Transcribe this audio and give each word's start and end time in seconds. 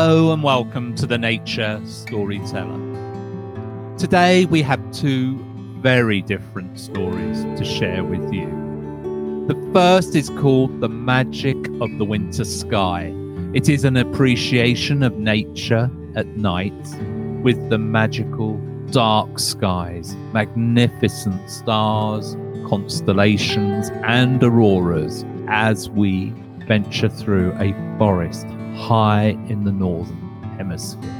Hello 0.00 0.32
and 0.32 0.44
welcome 0.44 0.94
to 0.94 1.06
the 1.06 1.18
Nature 1.18 1.82
Storyteller. 1.84 2.78
Today 3.98 4.44
we 4.44 4.62
have 4.62 4.80
two 4.92 5.44
very 5.80 6.22
different 6.22 6.78
stories 6.78 7.42
to 7.58 7.64
share 7.64 8.04
with 8.04 8.32
you. 8.32 8.46
The 9.48 9.70
first 9.72 10.14
is 10.14 10.30
called 10.30 10.80
The 10.80 10.88
Magic 10.88 11.56
of 11.80 11.98
the 11.98 12.04
Winter 12.04 12.44
Sky. 12.44 13.12
It 13.54 13.68
is 13.68 13.82
an 13.82 13.96
appreciation 13.96 15.02
of 15.02 15.18
nature 15.18 15.90
at 16.14 16.28
night 16.28 16.80
with 17.42 17.68
the 17.68 17.78
magical 17.78 18.56
dark 18.92 19.40
skies, 19.40 20.14
magnificent 20.32 21.50
stars, 21.50 22.36
constellations, 22.68 23.90
and 24.04 24.44
auroras 24.44 25.24
as 25.48 25.90
we 25.90 26.32
venture 26.68 27.08
through 27.08 27.52
a 27.58 27.72
forest 27.98 28.46
high 28.76 29.30
in 29.48 29.64
the 29.64 29.72
northern 29.72 30.16
hemisphere. 30.58 31.10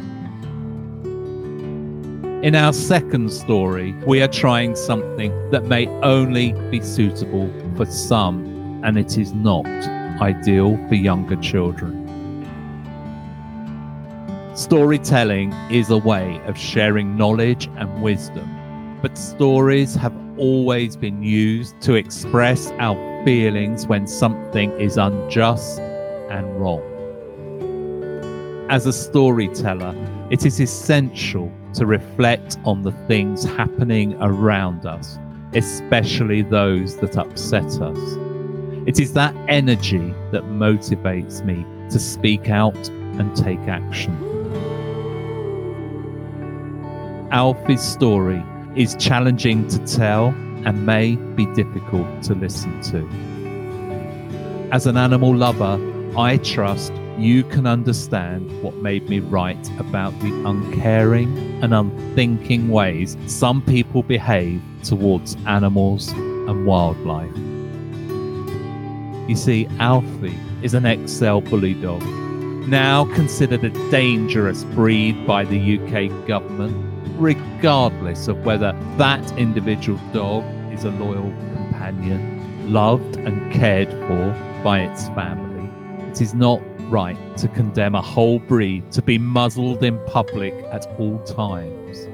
In 2.42 2.54
our 2.54 2.72
second 2.72 3.32
story, 3.32 3.94
we 4.06 4.22
are 4.22 4.28
trying 4.28 4.76
something 4.76 5.32
that 5.50 5.64
may 5.64 5.88
only 6.04 6.52
be 6.70 6.80
suitable 6.80 7.50
for 7.76 7.86
some, 7.86 8.80
and 8.84 8.96
it 8.96 9.18
is 9.18 9.32
not 9.32 9.66
ideal 10.20 10.76
for 10.86 10.94
younger 10.94 11.36
children. 11.36 12.04
Storytelling 14.54 15.52
is 15.70 15.90
a 15.90 15.98
way 15.98 16.40
of 16.44 16.56
sharing 16.56 17.16
knowledge 17.16 17.68
and 17.76 18.02
wisdom, 18.02 18.98
but 19.02 19.16
stories 19.16 19.94
have 19.94 20.14
always 20.36 20.96
been 20.96 21.22
used 21.22 21.80
to 21.80 21.94
express 21.94 22.70
our 22.78 23.07
feelings 23.24 23.86
when 23.86 24.06
something 24.06 24.70
is 24.80 24.96
unjust 24.96 25.80
and 26.30 26.60
wrong. 26.60 26.82
As 28.70 28.86
a 28.86 28.92
storyteller, 28.92 29.94
it 30.30 30.44
is 30.44 30.60
essential 30.60 31.50
to 31.74 31.86
reflect 31.86 32.58
on 32.64 32.82
the 32.82 32.92
things 33.06 33.44
happening 33.44 34.14
around 34.20 34.84
us, 34.84 35.18
especially 35.54 36.42
those 36.42 36.96
that 36.98 37.16
upset 37.16 37.80
us. 37.80 37.98
It 38.86 39.00
is 39.00 39.12
that 39.14 39.34
energy 39.48 40.14
that 40.32 40.44
motivates 40.44 41.44
me 41.44 41.64
to 41.90 41.98
speak 41.98 42.48
out 42.48 42.88
and 42.88 43.34
take 43.36 43.60
action. 43.60 44.16
Alfie's 47.30 47.82
story 47.82 48.42
is 48.76 48.96
challenging 48.96 49.66
to 49.68 49.78
tell 49.86 50.34
and 50.64 50.86
may 50.86 51.16
be 51.16 51.46
difficult 51.54 52.22
to 52.24 52.34
listen 52.34 52.80
to. 52.82 53.08
As 54.72 54.86
an 54.86 54.96
animal 54.96 55.34
lover, 55.34 55.78
I 56.16 56.38
trust 56.38 56.92
you 57.18 57.42
can 57.42 57.66
understand 57.66 58.62
what 58.62 58.76
made 58.76 59.08
me 59.08 59.18
write 59.18 59.70
about 59.78 60.18
the 60.20 60.32
uncaring 60.48 61.36
and 61.62 61.74
unthinking 61.74 62.68
ways 62.68 63.16
some 63.26 63.60
people 63.62 64.02
behave 64.02 64.62
towards 64.84 65.36
animals 65.46 66.10
and 66.12 66.64
wildlife. 66.66 67.36
You 69.28 69.36
see, 69.36 69.66
Alfie 69.78 70.38
is 70.62 70.74
an 70.74 70.84
XL 71.06 71.40
bully 71.40 71.74
dog, 71.74 72.02
now 72.68 73.04
considered 73.14 73.64
a 73.64 73.90
dangerous 73.90 74.64
breed 74.64 75.26
by 75.26 75.44
the 75.44 75.78
UK 75.78 76.26
government, 76.26 76.74
regardless 77.18 78.28
of 78.28 78.44
whether 78.44 78.72
that 78.96 79.38
individual 79.38 80.00
dog 80.12 80.44
is 80.72 80.84
a 80.84 80.90
loyal 80.90 81.30
companion, 81.54 82.72
loved 82.72 83.16
and 83.16 83.52
cared 83.52 83.90
for 83.90 84.62
by 84.62 84.80
its 84.80 85.08
family. 85.08 85.68
It 86.10 86.20
is 86.20 86.34
not 86.34 86.60
right 86.90 87.18
to 87.36 87.48
condemn 87.48 87.94
a 87.94 88.02
whole 88.02 88.38
breed 88.38 88.90
to 88.92 89.02
be 89.02 89.18
muzzled 89.18 89.82
in 89.82 89.98
public 90.06 90.54
at 90.70 90.86
all 90.98 91.18
times, 91.24 92.08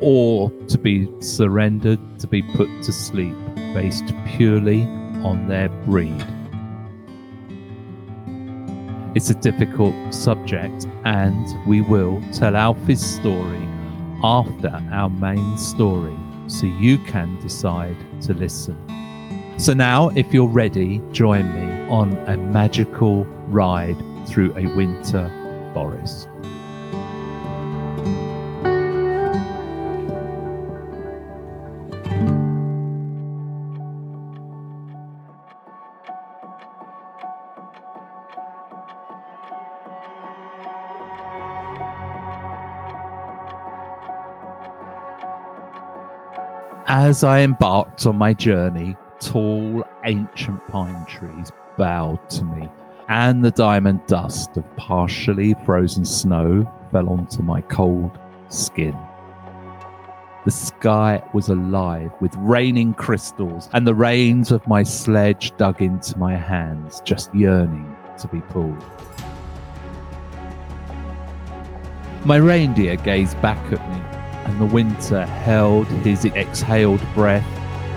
or 0.00 0.50
to 0.68 0.78
be 0.78 1.08
surrendered 1.20 2.00
to 2.20 2.26
be 2.26 2.42
put 2.54 2.68
to 2.82 2.92
sleep 2.92 3.36
based 3.74 4.12
purely 4.36 4.82
on 5.24 5.48
their 5.48 5.68
breed. 5.86 6.24
It's 9.14 9.28
a 9.28 9.34
difficult 9.34 9.94
subject, 10.14 10.86
and 11.04 11.46
we 11.66 11.82
will 11.82 12.22
tell 12.32 12.56
Alfie's 12.56 13.04
story 13.04 13.68
after 14.24 14.68
our 14.90 15.10
main 15.10 15.58
story 15.58 16.16
so 16.46 16.66
you 16.66 16.98
can 16.98 17.40
decide 17.40 17.96
to 18.22 18.34
listen. 18.34 18.76
So, 19.58 19.74
now, 19.74 20.08
if 20.10 20.32
you're 20.32 20.48
ready, 20.48 21.00
join 21.12 21.52
me 21.54 21.88
on 21.88 22.16
a 22.26 22.36
magical 22.36 23.24
ride 23.48 23.96
through 24.26 24.56
a 24.56 24.66
winter 24.74 25.30
forest. 25.74 26.28
As 47.12 47.22
I 47.22 47.40
embarked 47.40 48.06
on 48.06 48.16
my 48.16 48.32
journey, 48.32 48.96
tall, 49.20 49.84
ancient 50.06 50.66
pine 50.68 51.04
trees 51.04 51.52
bowed 51.76 52.30
to 52.30 52.42
me 52.42 52.70
and 53.10 53.44
the 53.44 53.50
diamond 53.50 54.00
dust 54.06 54.56
of 54.56 54.64
partially 54.76 55.54
frozen 55.66 56.06
snow 56.06 56.66
fell 56.90 57.10
onto 57.10 57.42
my 57.42 57.60
cold 57.60 58.18
skin. 58.48 58.96
The 60.46 60.52
sky 60.52 61.22
was 61.34 61.50
alive 61.50 62.12
with 62.22 62.34
raining 62.36 62.94
crystals, 62.94 63.68
and 63.74 63.86
the 63.86 63.94
reins 63.94 64.50
of 64.50 64.66
my 64.66 64.82
sledge 64.82 65.54
dug 65.58 65.82
into 65.82 66.18
my 66.18 66.34
hands, 66.34 67.02
just 67.04 67.34
yearning 67.34 67.94
to 68.20 68.28
be 68.28 68.40
pulled. 68.40 68.82
My 72.24 72.36
reindeer 72.36 72.96
gazed 72.96 73.38
back 73.42 73.62
at 73.70 73.90
me, 73.90 74.21
and 74.44 74.60
the 74.60 74.66
winter 74.66 75.24
held 75.24 75.86
his 75.86 76.24
exhaled 76.24 77.00
breath 77.14 77.46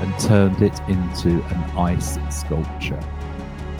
and 0.01 0.19
turned 0.19 0.61
it 0.61 0.79
into 0.87 1.43
an 1.43 1.77
ice 1.77 2.17
sculpture. 2.29 2.99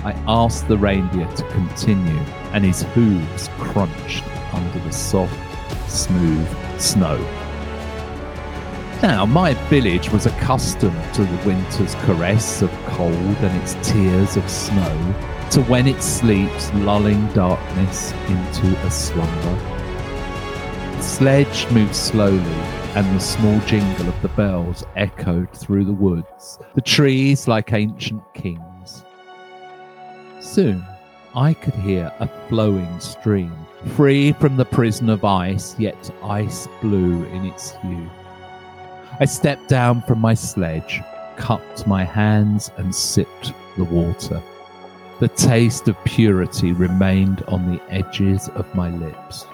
I 0.04 0.12
asked 0.28 0.68
the 0.68 0.78
reindeer 0.78 1.28
to 1.28 1.44
continue, 1.50 2.20
and 2.54 2.64
his 2.64 2.84
hooves 2.84 3.50
crunched 3.58 4.24
under 4.54 4.80
the 4.80 4.92
soft, 4.92 5.36
smooth 5.90 6.48
snow. 6.80 7.18
Now, 9.02 9.26
my 9.26 9.54
village 9.70 10.10
was 10.12 10.26
accustomed 10.26 11.14
to 11.16 11.24
the 11.24 11.48
winter's 11.48 11.96
caress 12.06 12.62
of 12.62 12.72
cold 12.86 13.12
and 13.12 13.62
its 13.62 13.76
tears 13.88 14.38
of 14.38 14.50
snow, 14.50 15.16
to 15.52 15.62
when 15.64 15.88
it 15.88 16.02
sleeps, 16.02 16.74
lulling 16.76 17.28
darkness 17.34 18.14
into 18.28 18.78
a 18.86 18.92
slumber. 18.92 19.75
The 20.98 21.04
sledge 21.04 21.72
moved 21.72 21.96
slowly, 21.96 22.40
and 22.96 23.06
the 23.16 23.20
small 23.20 23.60
jingle 23.62 24.08
of 24.08 24.22
the 24.22 24.30
bells 24.30 24.86
echoed 24.96 25.52
through 25.52 25.86
the 25.86 25.94
woods, 25.94 26.58
the 26.74 26.82
trees 26.82 27.48
like 27.48 27.74
ancient 27.74 28.24
kings. 28.34 29.04
Soon 30.40 30.86
I 31.36 31.54
could 31.54 31.74
hear 31.74 32.12
a 32.20 32.30
flowing 32.48 33.00
stream, 33.02 33.54
free 33.96 34.32
from 34.32 34.56
the 34.56 34.64
prison 34.64 35.10
of 35.10 35.26
ice, 35.26 35.78
yet 35.78 36.10
ice 36.24 36.68
blue 36.82 37.26
in 37.26 37.46
its 37.46 37.76
hue. 37.82 38.10
I 39.20 39.26
stepped 39.26 39.68
down 39.68 40.02
from 40.04 40.20
my 40.20 40.34
sledge, 40.34 41.02
cupped 41.36 41.86
my 41.86 42.06
hands, 42.06 42.72
and 42.78 42.96
sipped 42.96 43.52
the 43.76 43.84
water. 43.84 44.42
The 45.20 45.28
taste 45.28 45.90
of 45.90 46.02
purity 46.06 46.72
remained 46.72 47.44
on 47.50 47.70
the 47.70 47.82
edges 47.90 48.48
of 48.56 48.74
my 48.74 48.90
lips. 48.90 49.46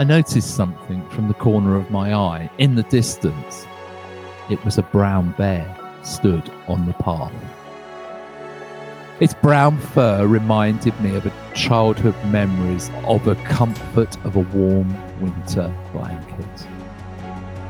I 0.00 0.04
noticed 0.04 0.54
something 0.54 1.04
from 1.08 1.26
the 1.26 1.34
corner 1.34 1.74
of 1.74 1.90
my 1.90 2.14
eye 2.14 2.48
in 2.58 2.76
the 2.76 2.84
distance. 2.84 3.66
It 4.48 4.64
was 4.64 4.78
a 4.78 4.82
brown 4.82 5.32
bear 5.32 5.76
stood 6.04 6.48
on 6.68 6.86
the 6.86 6.92
path. 6.92 7.32
Its 9.18 9.34
brown 9.34 9.76
fur 9.76 10.24
reminded 10.24 10.98
me 11.00 11.16
of 11.16 11.26
a 11.26 11.32
childhood 11.52 12.14
memories 12.26 12.92
of 13.06 13.24
the 13.24 13.34
comfort 13.46 14.16
of 14.24 14.36
a 14.36 14.46
warm 14.56 14.88
winter 15.20 15.74
blanket. 15.92 16.68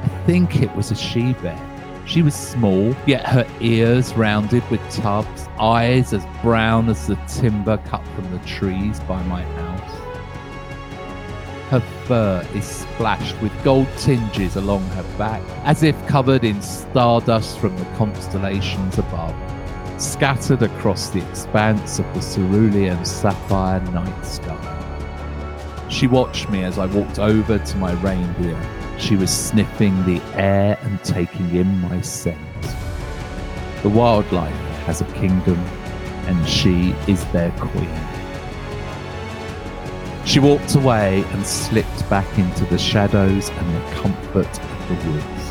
I 0.02 0.08
think 0.26 0.60
it 0.60 0.76
was 0.76 0.90
a 0.90 0.94
she 0.94 1.32
bear. 1.32 1.58
She 2.04 2.20
was 2.20 2.34
small, 2.34 2.94
yet 3.06 3.26
her 3.26 3.46
ears 3.62 4.12
rounded 4.12 4.68
with 4.70 4.82
tubs, 4.90 5.48
eyes 5.58 6.12
as 6.12 6.26
brown 6.42 6.90
as 6.90 7.06
the 7.06 7.16
timber 7.26 7.78
cut 7.86 8.06
from 8.08 8.30
the 8.30 8.38
trees 8.40 9.00
by 9.00 9.22
my 9.22 9.40
house. 9.42 9.77
Fur 12.08 12.44
is 12.54 12.64
splashed 12.64 13.40
with 13.40 13.52
gold 13.62 13.86
tinges 13.98 14.56
along 14.56 14.82
her 14.88 15.04
back, 15.16 15.42
as 15.64 15.82
if 15.82 15.94
covered 16.06 16.42
in 16.42 16.60
stardust 16.62 17.58
from 17.58 17.76
the 17.76 17.84
constellations 17.96 18.98
above 18.98 19.34
scattered 20.00 20.62
across 20.62 21.10
the 21.10 21.28
expanse 21.28 21.98
of 21.98 22.06
the 22.14 22.20
cerulean 22.20 23.04
sapphire 23.04 23.80
night 23.90 24.24
sky. 24.24 25.86
She 25.90 26.06
watched 26.06 26.48
me 26.50 26.62
as 26.62 26.78
I 26.78 26.86
walked 26.86 27.18
over 27.18 27.58
to 27.58 27.76
my 27.76 27.92
reindeer. 27.94 28.60
She 28.98 29.16
was 29.16 29.30
sniffing 29.30 30.04
the 30.04 30.22
air 30.34 30.78
and 30.82 31.02
taking 31.02 31.54
in 31.54 31.80
my 31.80 32.00
scent. 32.00 32.38
The 33.82 33.88
wildlife 33.88 34.54
has 34.86 35.00
a 35.00 35.12
kingdom, 35.14 35.58
and 36.26 36.48
she 36.48 36.94
is 37.08 37.24
their 37.32 37.50
queen. 37.52 38.17
She 40.38 40.44
walked 40.44 40.76
away 40.76 41.24
and 41.32 41.44
slipped 41.44 42.08
back 42.08 42.38
into 42.38 42.64
the 42.66 42.78
shadows 42.78 43.48
and 43.48 43.74
the 43.74 43.80
comfort 43.96 44.46
of 44.46 44.88
the 44.88 44.94
woods. 45.10 45.44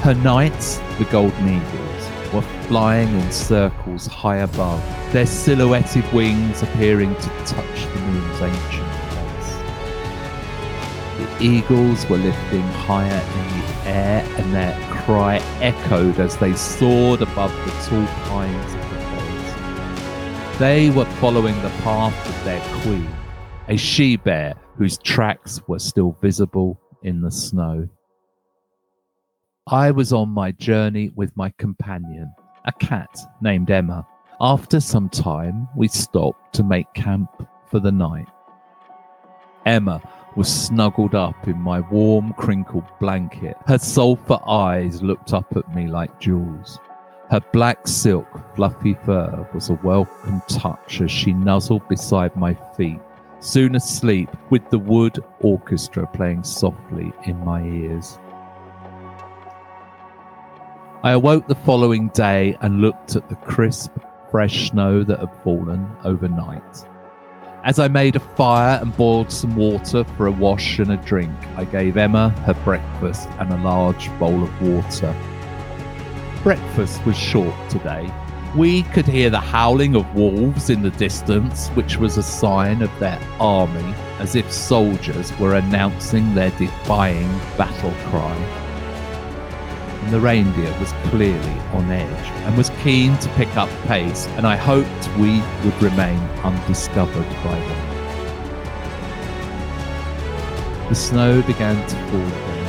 Her 0.00 0.14
knights, 0.14 0.78
the 0.96 1.04
golden 1.10 1.46
eagles, 1.46 2.32
were 2.32 2.40
flying 2.66 3.14
in 3.14 3.30
circles 3.30 4.06
high 4.06 4.38
above, 4.38 4.82
their 5.12 5.26
silhouetted 5.26 6.10
wings 6.14 6.62
appearing 6.62 7.14
to 7.14 7.28
touch 7.44 7.84
the 7.92 8.00
moon's 8.00 8.40
ancient 8.40 8.90
face. 9.12 9.52
The 11.18 11.44
eagles 11.44 12.08
were 12.08 12.16
lifting 12.16 12.66
higher 12.88 13.04
in 13.12 13.60
the 13.60 13.90
air, 13.90 14.26
and 14.38 14.54
their 14.54 14.74
cry 14.90 15.42
echoed 15.60 16.18
as 16.18 16.38
they 16.38 16.54
soared 16.54 17.20
above 17.20 17.52
the 17.66 17.72
tall 17.84 18.06
pines 18.30 18.72
of 18.72 18.80
the 18.80 18.96
forest. 18.96 20.58
They 20.58 20.88
were 20.88 21.04
following 21.20 21.60
the 21.60 21.68
path 21.84 22.16
of 22.26 22.44
their 22.46 22.62
queen, 22.80 23.06
a 23.68 23.76
she 23.76 24.16
bear 24.16 24.54
whose 24.76 24.98
tracks 24.98 25.60
were 25.68 25.78
still 25.78 26.16
visible 26.20 26.80
in 27.02 27.20
the 27.20 27.30
snow. 27.30 27.88
I 29.66 29.90
was 29.90 30.12
on 30.12 30.30
my 30.30 30.52
journey 30.52 31.10
with 31.14 31.36
my 31.36 31.52
companion, 31.58 32.32
a 32.64 32.72
cat 32.72 33.16
named 33.40 33.70
Emma. 33.70 34.06
After 34.40 34.80
some 34.80 35.08
time, 35.08 35.68
we 35.76 35.86
stopped 35.88 36.54
to 36.54 36.64
make 36.64 36.92
camp 36.94 37.46
for 37.70 37.78
the 37.78 37.92
night. 37.92 38.26
Emma 39.66 40.00
was 40.34 40.48
snuggled 40.48 41.14
up 41.14 41.46
in 41.46 41.58
my 41.58 41.80
warm, 41.80 42.32
crinkled 42.32 42.86
blanket. 42.98 43.56
Her 43.66 43.78
sulphur 43.78 44.38
eyes 44.46 45.02
looked 45.02 45.32
up 45.34 45.56
at 45.56 45.74
me 45.74 45.86
like 45.88 46.20
jewels. 46.20 46.78
Her 47.30 47.40
black 47.52 47.86
silk, 47.86 48.26
fluffy 48.56 48.94
fur 49.04 49.46
was 49.54 49.70
a 49.70 49.74
welcome 49.84 50.42
touch 50.48 51.00
as 51.00 51.10
she 51.10 51.32
nuzzled 51.32 51.86
beside 51.88 52.34
my 52.34 52.54
feet 52.76 53.00
soon 53.40 53.74
asleep 53.74 54.28
with 54.50 54.68
the 54.70 54.78
wood 54.78 55.18
orchestra 55.40 56.06
playing 56.06 56.44
softly 56.44 57.12
in 57.24 57.42
my 57.44 57.62
ears. 57.62 58.18
I 61.02 61.12
awoke 61.12 61.48
the 61.48 61.54
following 61.54 62.08
day 62.08 62.56
and 62.60 62.82
looked 62.82 63.16
at 63.16 63.28
the 63.28 63.36
crisp, 63.36 63.92
fresh 64.30 64.70
snow 64.70 65.02
that 65.02 65.18
had 65.18 65.34
fallen 65.42 65.90
overnight. 66.04 66.84
As 67.64 67.78
I 67.78 67.88
made 67.88 68.16
a 68.16 68.20
fire 68.20 68.78
and 68.80 68.96
boiled 68.96 69.30
some 69.30 69.56
water 69.56 70.04
for 70.04 70.26
a 70.26 70.30
wash 70.30 70.78
and 70.78 70.92
a 70.92 70.96
drink, 70.98 71.34
I 71.56 71.64
gave 71.64 71.96
Emma 71.96 72.30
her 72.46 72.54
breakfast 72.64 73.28
and 73.38 73.52
a 73.52 73.62
large 73.62 74.10
bowl 74.18 74.42
of 74.42 74.62
water. 74.62 75.14
Breakfast 76.42 77.04
was 77.04 77.18
short 77.18 77.54
today, 77.68 78.10
we 78.56 78.82
could 78.84 79.06
hear 79.06 79.30
the 79.30 79.38
howling 79.38 79.94
of 79.94 80.12
wolves 80.14 80.70
in 80.70 80.82
the 80.82 80.90
distance, 80.90 81.68
which 81.68 81.96
was 81.98 82.16
a 82.16 82.22
sign 82.22 82.82
of 82.82 82.90
their 82.98 83.20
army, 83.38 83.94
as 84.18 84.34
if 84.34 84.50
soldiers 84.50 85.36
were 85.38 85.54
announcing 85.54 86.34
their 86.34 86.50
defying 86.52 87.28
battle 87.56 87.94
cry. 88.08 88.34
And 90.02 90.12
the 90.12 90.20
reindeer 90.20 90.76
was 90.80 90.92
clearly 91.10 91.60
on 91.72 91.90
edge 91.92 92.26
and 92.44 92.56
was 92.56 92.70
keen 92.82 93.16
to 93.18 93.28
pick 93.30 93.56
up 93.56 93.70
pace, 93.86 94.26
and 94.28 94.44
I 94.44 94.56
hoped 94.56 95.16
we 95.16 95.40
would 95.64 95.80
remain 95.80 96.18
undiscovered 96.42 97.28
by 97.44 97.58
them. 97.58 97.86
The 100.88 100.96
snow 100.96 101.40
began 101.42 101.76
to 101.88 101.96
fall 102.08 102.20
again, 102.20 102.66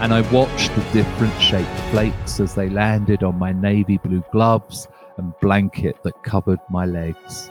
and 0.00 0.12
I 0.12 0.20
watched 0.30 0.74
the 0.74 0.82
different 0.92 1.40
shaped 1.40 1.70
flakes 1.90 2.38
as 2.38 2.54
they 2.54 2.68
landed 2.68 3.22
on 3.22 3.38
my 3.38 3.52
navy 3.52 3.96
blue 3.96 4.22
gloves 4.30 4.88
and 5.22 5.40
blanket 5.40 5.96
that 6.02 6.22
covered 6.24 6.58
my 6.68 6.84
legs. 6.84 7.50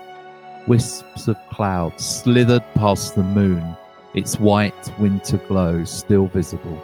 Wisps 0.67 1.27
of 1.27 1.37
cloud 1.49 1.99
slithered 1.99 2.63
past 2.75 3.15
the 3.15 3.23
moon, 3.23 3.75
its 4.13 4.39
white 4.39 4.99
winter 4.99 5.37
glow 5.47 5.83
still 5.85 6.27
visible. 6.27 6.79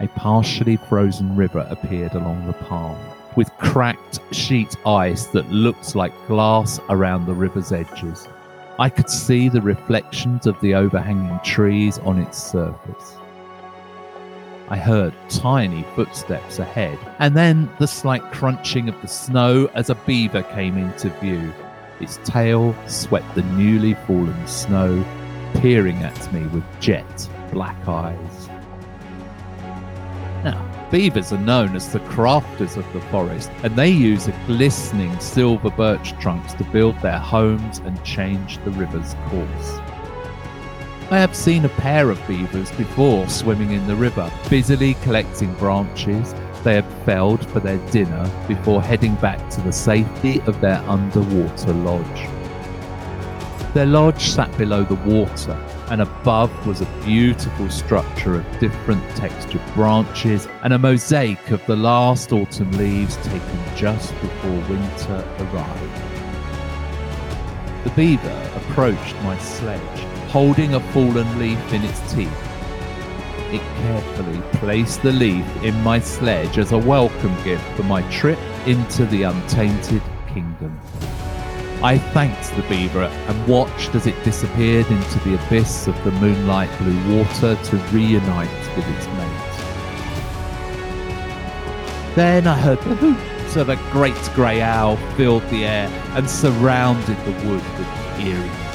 A 0.00 0.08
partially 0.14 0.76
frozen 0.76 1.34
river 1.36 1.66
appeared 1.70 2.14
along 2.14 2.46
the 2.46 2.52
path, 2.52 3.16
with 3.36 3.50
cracked 3.58 4.20
sheet 4.32 4.76
ice 4.86 5.26
that 5.26 5.50
looked 5.50 5.96
like 5.96 6.12
glass 6.28 6.78
around 6.88 7.26
the 7.26 7.34
river's 7.34 7.72
edges. 7.72 8.28
I 8.78 8.90
could 8.90 9.10
see 9.10 9.48
the 9.48 9.62
reflections 9.62 10.46
of 10.46 10.60
the 10.60 10.74
overhanging 10.74 11.40
trees 11.42 11.98
on 12.00 12.18
its 12.18 12.40
surface. 12.40 13.17
I 14.70 14.76
heard 14.76 15.14
tiny 15.30 15.82
footsteps 15.94 16.58
ahead, 16.58 16.98
and 17.20 17.34
then 17.34 17.70
the 17.78 17.88
slight 17.88 18.22
crunching 18.32 18.88
of 18.88 19.00
the 19.00 19.08
snow 19.08 19.70
as 19.74 19.88
a 19.88 19.94
beaver 19.94 20.42
came 20.42 20.76
into 20.76 21.08
view. 21.20 21.52
Its 22.00 22.18
tail 22.24 22.76
swept 22.86 23.34
the 23.34 23.42
newly 23.42 23.94
fallen 23.94 24.46
snow, 24.46 25.02
peering 25.54 25.96
at 26.02 26.32
me 26.34 26.46
with 26.48 26.64
jet 26.80 27.28
black 27.50 27.88
eyes. 27.88 28.48
Now, 30.44 30.88
beavers 30.90 31.32
are 31.32 31.38
known 31.38 31.74
as 31.74 31.90
the 31.90 32.00
crafters 32.00 32.76
of 32.76 32.92
the 32.92 33.00
forest, 33.10 33.50
and 33.62 33.74
they 33.74 33.88
use 33.88 34.28
glistening 34.46 35.18
silver 35.18 35.70
birch 35.70 36.12
trunks 36.20 36.52
to 36.54 36.64
build 36.64 37.00
their 37.00 37.18
homes 37.18 37.78
and 37.78 38.04
change 38.04 38.62
the 38.64 38.70
river's 38.72 39.14
course. 39.28 39.80
I 41.10 41.18
have 41.18 41.34
seen 41.34 41.64
a 41.64 41.70
pair 41.70 42.10
of 42.10 42.28
beavers 42.28 42.70
before 42.72 43.26
swimming 43.30 43.72
in 43.72 43.86
the 43.86 43.96
river, 43.96 44.30
busily 44.50 44.92
collecting 45.02 45.54
branches 45.54 46.34
they 46.64 46.74
had 46.74 46.84
felled 47.06 47.46
for 47.48 47.60
their 47.60 47.78
dinner 47.90 48.30
before 48.46 48.82
heading 48.82 49.14
back 49.14 49.48
to 49.52 49.62
the 49.62 49.72
safety 49.72 50.42
of 50.42 50.60
their 50.60 50.82
underwater 50.86 51.72
lodge. 51.72 52.28
Their 53.72 53.86
lodge 53.86 54.20
sat 54.20 54.54
below 54.58 54.84
the 54.84 54.96
water, 54.96 55.52
and 55.88 56.02
above 56.02 56.66
was 56.66 56.82
a 56.82 57.02
beautiful 57.06 57.70
structure 57.70 58.34
of 58.34 58.60
different 58.60 59.02
textured 59.16 59.64
branches 59.72 60.46
and 60.62 60.74
a 60.74 60.78
mosaic 60.78 61.50
of 61.50 61.64
the 61.64 61.76
last 61.76 62.32
autumn 62.34 62.70
leaves 62.72 63.16
taken 63.16 63.60
just 63.76 64.12
before 64.20 64.60
winter 64.68 65.24
arrived. 65.40 66.02
The 67.84 67.90
beaver 67.96 68.50
approached 68.56 69.14
my 69.22 69.38
sledge 69.38 70.07
holding 70.28 70.74
a 70.74 70.80
fallen 70.92 71.38
leaf 71.38 71.72
in 71.72 71.82
its 71.82 72.12
teeth. 72.12 72.30
It 73.50 73.62
carefully 73.80 74.42
placed 74.58 75.02
the 75.02 75.12
leaf 75.12 75.46
in 75.64 75.74
my 75.82 76.00
sledge 76.00 76.58
as 76.58 76.72
a 76.72 76.78
welcome 76.78 77.34
gift 77.44 77.64
for 77.76 77.82
my 77.84 78.02
trip 78.10 78.38
into 78.66 79.06
the 79.06 79.22
untainted 79.22 80.02
kingdom. 80.26 80.78
I 81.82 81.96
thanked 81.96 82.54
the 82.56 82.62
beaver 82.68 83.04
and 83.04 83.46
watched 83.48 83.94
as 83.94 84.06
it 84.06 84.22
disappeared 84.22 84.86
into 84.90 85.18
the 85.20 85.42
abyss 85.42 85.86
of 85.86 86.04
the 86.04 86.10
moonlight 86.10 86.70
blue 86.78 87.16
water 87.16 87.56
to 87.56 87.76
reunite 87.90 88.76
with 88.76 88.86
its 88.96 89.06
mate. 89.06 89.48
Then 92.14 92.46
I 92.46 92.58
heard 92.58 92.80
the 92.80 92.96
hoots 92.96 93.56
of 93.56 93.70
a 93.70 93.76
great 93.92 94.14
grey 94.34 94.60
owl 94.60 94.98
filled 95.16 95.48
the 95.48 95.64
air 95.64 95.88
and 96.14 96.28
surrounded 96.28 97.16
the 97.24 97.32
wood 97.48 97.62
with 97.78 98.20
eerie 98.20 98.67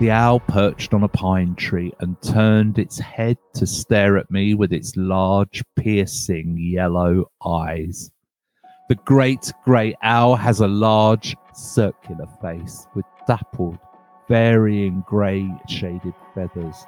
the 0.00 0.10
owl 0.10 0.40
perched 0.40 0.94
on 0.94 1.02
a 1.02 1.08
pine 1.08 1.54
tree 1.56 1.92
and 2.00 2.20
turned 2.22 2.78
its 2.78 2.98
head 2.98 3.36
to 3.52 3.66
stare 3.66 4.16
at 4.16 4.30
me 4.30 4.54
with 4.54 4.72
its 4.72 4.96
large, 4.96 5.62
piercing 5.76 6.56
yellow 6.58 7.30
eyes. 7.46 8.10
The 8.88 8.94
great 8.94 9.52
grey 9.62 9.94
owl 10.02 10.36
has 10.36 10.60
a 10.60 10.66
large, 10.66 11.36
circular 11.52 12.26
face 12.40 12.86
with 12.94 13.04
dappled, 13.26 13.78
varying 14.26 15.04
grey 15.06 15.46
shaded 15.68 16.14
feathers. 16.34 16.86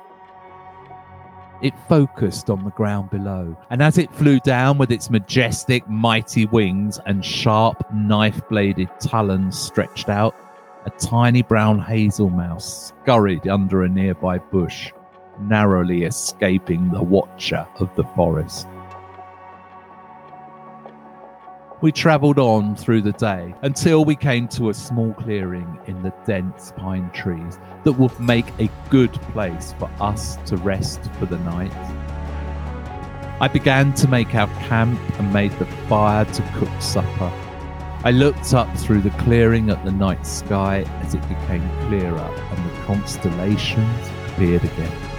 It 1.61 1.75
focused 1.91 2.49
on 2.49 2.65
the 2.65 2.71
ground 2.71 3.11
below, 3.11 3.59
and 3.69 3.83
as 3.83 3.99
it 3.99 4.13
flew 4.15 4.41
down 4.41 4.79
with 4.79 4.91
its 4.91 5.11
majestic, 5.11 5.87
mighty 5.87 6.47
wings 6.47 6.99
and 7.05 7.23
sharp, 7.23 7.77
knife 7.93 8.41
bladed 8.49 8.89
talons 9.01 9.59
stretched 9.59 10.09
out, 10.09 10.35
a 10.85 10.91
tiny 10.91 11.43
brown 11.43 11.79
hazel 11.79 12.29
mouse 12.29 12.89
scurried 12.89 13.47
under 13.47 13.83
a 13.83 13.89
nearby 13.89 14.39
bush, 14.39 14.93
narrowly 15.41 16.05
escaping 16.05 16.91
the 16.91 17.03
watcher 17.03 17.67
of 17.77 17.95
the 17.95 18.05
forest. 18.17 18.67
We 21.81 21.91
travelled 21.91 22.39
on 22.39 22.77
through 22.77 23.03
the 23.03 23.13
day 23.13 23.55
until 23.63 24.05
we 24.05 24.15
came 24.15 24.47
to 24.49 24.71
a 24.71 24.75
small 24.75 25.13
clearing 25.15 25.81
in 25.87 26.01
the 26.03 26.13
dense 26.25 26.73
pine 26.77 27.11
trees 27.11 27.59
that 27.83 27.93
would 27.93 28.19
make 28.21 28.47
a 28.61 28.71
good 28.89 29.13
place 29.33 29.75
for 29.79 29.91
us 30.01 30.37
to 30.47 30.57
rest 30.59 31.01
for 31.19 31.27
the 31.27 31.39
night. 31.39 31.73
I 33.41 33.49
began 33.49 33.93
to 33.95 34.07
make 34.07 34.33
our 34.37 34.47
camp 34.69 35.01
and 35.19 35.33
made 35.33 35.51
the 35.59 35.67
fire 35.89 36.25
to 36.25 36.43
cook 36.57 36.81
supper 36.81 37.33
I 38.05 38.11
looked 38.11 38.53
up 38.53 38.77
through 38.77 39.03
the 39.03 39.11
clearing 39.11 39.71
at 39.71 39.85
the 39.85 39.93
night 39.93 40.27
sky 40.27 40.85
as 41.03 41.15
it 41.15 41.23
became 41.29 41.63
clearer 41.87 42.19
and 42.19 42.71
the 42.71 42.77
constellations 42.85 44.09
appeared 44.27 44.65
again. 44.65 45.13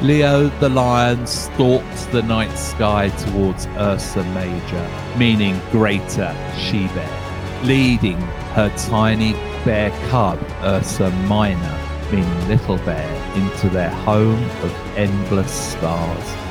Leo 0.00 0.50
the 0.60 0.68
lion 0.68 1.26
stalked 1.26 2.12
the 2.12 2.22
night 2.22 2.56
sky 2.56 3.08
towards 3.08 3.66
Ursa 3.76 4.22
Major, 4.34 4.88
meaning 5.18 5.60
greater 5.72 6.32
she 6.56 6.86
bear, 6.88 7.64
leading 7.64 8.20
her 8.54 8.72
tiny 8.76 9.32
bear 9.64 9.90
cub 10.10 10.38
Ursa 10.62 11.10
Minor, 11.26 11.78
meaning 12.12 12.48
little 12.48 12.78
bear, 12.78 13.34
into 13.34 13.68
their 13.68 13.90
home 13.90 14.44
of 14.62 14.72
endless 14.96 15.50
stars. 15.50 16.43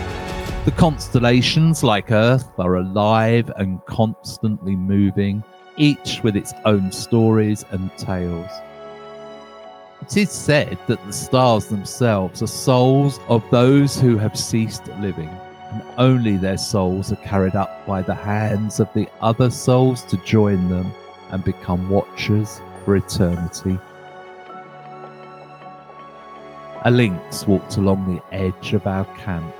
The 0.66 0.72
constellations, 0.72 1.84
like 1.84 2.10
Earth, 2.10 2.58
are 2.58 2.78
alive 2.78 3.52
and 3.58 3.84
constantly 3.84 4.78
moving, 4.78 5.44
each 5.76 6.22
with 6.24 6.38
its 6.38 6.54
own 6.64 6.90
stories 6.90 7.66
and 7.72 7.92
tales. 7.98 8.50
It 10.02 10.16
is 10.16 10.32
said 10.32 10.78
that 10.88 11.06
the 11.06 11.12
stars 11.12 11.66
themselves 11.66 12.42
are 12.42 12.48
souls 12.48 13.20
of 13.28 13.44
those 13.52 14.00
who 14.00 14.18
have 14.18 14.40
ceased 14.40 14.88
living, 15.02 15.28
and 15.28 15.84
only 15.98 16.38
their 16.38 16.58
souls 16.58 17.12
are 17.12 17.18
carried 17.18 17.56
up 17.56 17.86
by 17.86 18.02
the 18.02 18.16
hands 18.16 18.80
of 18.80 18.88
the 18.94 19.10
other 19.20 19.50
souls 19.50 20.04
to 20.04 20.18
join 20.24 20.70
them 20.70 20.94
and 21.32 21.44
become 21.44 21.90
watchers 21.90 22.62
for 22.86 22.96
eternity. 22.96 23.78
A 26.86 26.90
lynx 26.90 27.46
walked 27.48 27.76
along 27.76 28.06
the 28.16 28.34
edge 28.34 28.74
of 28.74 28.88
our 28.88 29.04
camp, 29.18 29.54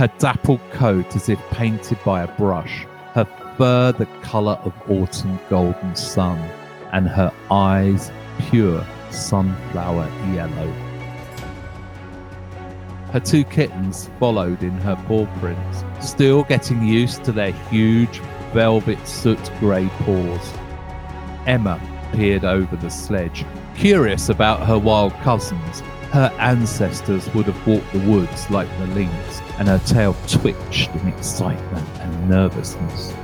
her 0.00 0.10
dappled 0.18 0.62
coat 0.70 1.14
as 1.14 1.28
if 1.28 1.38
painted 1.50 1.98
by 2.06 2.22
a 2.22 2.36
brush, 2.38 2.86
her 3.12 3.26
fur 3.58 3.92
the 3.92 4.06
colour 4.22 4.58
of 4.64 4.72
autumn 4.90 5.38
golden 5.50 5.94
sun, 5.94 6.38
and 6.92 7.06
her 7.06 7.30
eyes 7.50 8.10
pure 8.38 8.82
sunflower 9.10 10.10
yellow. 10.32 10.72
Her 13.12 13.20
two 13.20 13.44
kittens 13.44 14.08
followed 14.18 14.62
in 14.62 14.70
her 14.78 14.96
paw 15.06 15.26
prints, 15.38 15.84
still 16.00 16.44
getting 16.44 16.82
used 16.82 17.22
to 17.24 17.32
their 17.32 17.52
huge 17.68 18.20
velvet 18.54 19.06
soot 19.06 19.52
grey 19.60 19.86
paws. 19.98 20.54
Emma 21.46 21.78
peered 22.14 22.46
over 22.46 22.74
the 22.74 22.88
sledge, 22.88 23.44
curious 23.76 24.30
about 24.30 24.66
her 24.66 24.78
wild 24.78 25.12
cousins. 25.16 25.82
Her 26.12 26.34
ancestors 26.40 27.32
would 27.34 27.46
have 27.46 27.66
walked 27.66 27.92
the 27.92 28.00
woods 28.00 28.50
like 28.50 28.68
the 28.78 28.86
lynx, 28.88 29.40
and 29.58 29.68
her 29.68 29.78
tail 29.86 30.16
twitched 30.26 30.90
in 30.96 31.06
excitement 31.06 31.88
and 32.00 32.28
nervousness. 32.28 33.14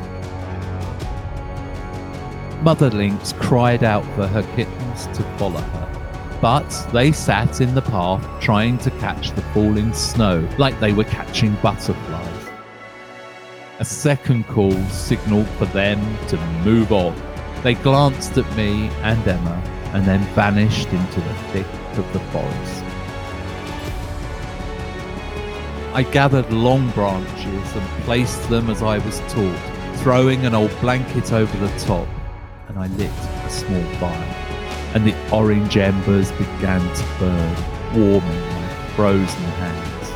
Mother 2.63 2.89
Lynx 2.91 3.33
cried 3.33 3.83
out 3.83 4.05
for 4.15 4.29
her 4.29 4.43
kittens 4.55 5.07
to 5.17 5.25
follow 5.37 5.61
her, 5.61 6.39
but 6.41 6.69
they 6.93 7.11
sat 7.11 7.61
in 7.61 7.75
the 7.75 7.83
path 7.83 8.25
trying 8.41 8.79
to 8.79 8.91
catch 8.93 9.33
the 9.33 9.43
falling 9.53 9.93
snow 9.93 10.49
like 10.57 10.79
they 10.79 10.93
were 10.93 11.05
catching 11.05 11.57
butterflies. 11.57 12.49
A 13.81 13.85
second 13.85 14.47
call 14.47 14.73
signaled 14.91 15.49
for 15.59 15.67
them 15.67 16.01
to 16.29 16.37
move 16.65 16.93
on. 16.93 17.21
They 17.63 17.75
glanced 17.75 18.39
at 18.39 18.57
me 18.57 18.89
and 19.03 19.27
Emma 19.27 19.61
and 19.93 20.05
then 20.05 20.21
vanished 20.35 20.89
into 20.89 21.21
the 21.21 21.35
thick 21.53 21.67
of 21.99 22.13
the 22.13 22.21
forest. 22.31 22.85
I 25.95 26.03
gathered 26.13 26.53
long 26.53 26.91
branches 26.91 27.77
and 27.77 27.89
placed 28.05 28.49
them 28.51 28.69
as 28.71 28.83
I 28.83 28.99
was 28.99 29.19
taught, 29.29 29.97
throwing 29.99 30.45
an 30.45 30.55
old 30.55 30.79
blanket 30.81 31.33
over 31.33 31.57
the 31.59 31.79
top 31.79 32.07
and 32.77 32.79
I 32.79 32.87
lit 32.97 33.11
a 33.11 33.51
small 33.51 33.83
fire, 33.95 34.35
and 34.95 35.07
the 35.07 35.15
orange 35.33 35.77
embers 35.77 36.31
began 36.33 36.81
to 36.81 37.05
burn, 37.19 37.57
warming 37.95 38.41
my 38.41 38.69
frozen 38.95 39.27
hands. 39.27 40.11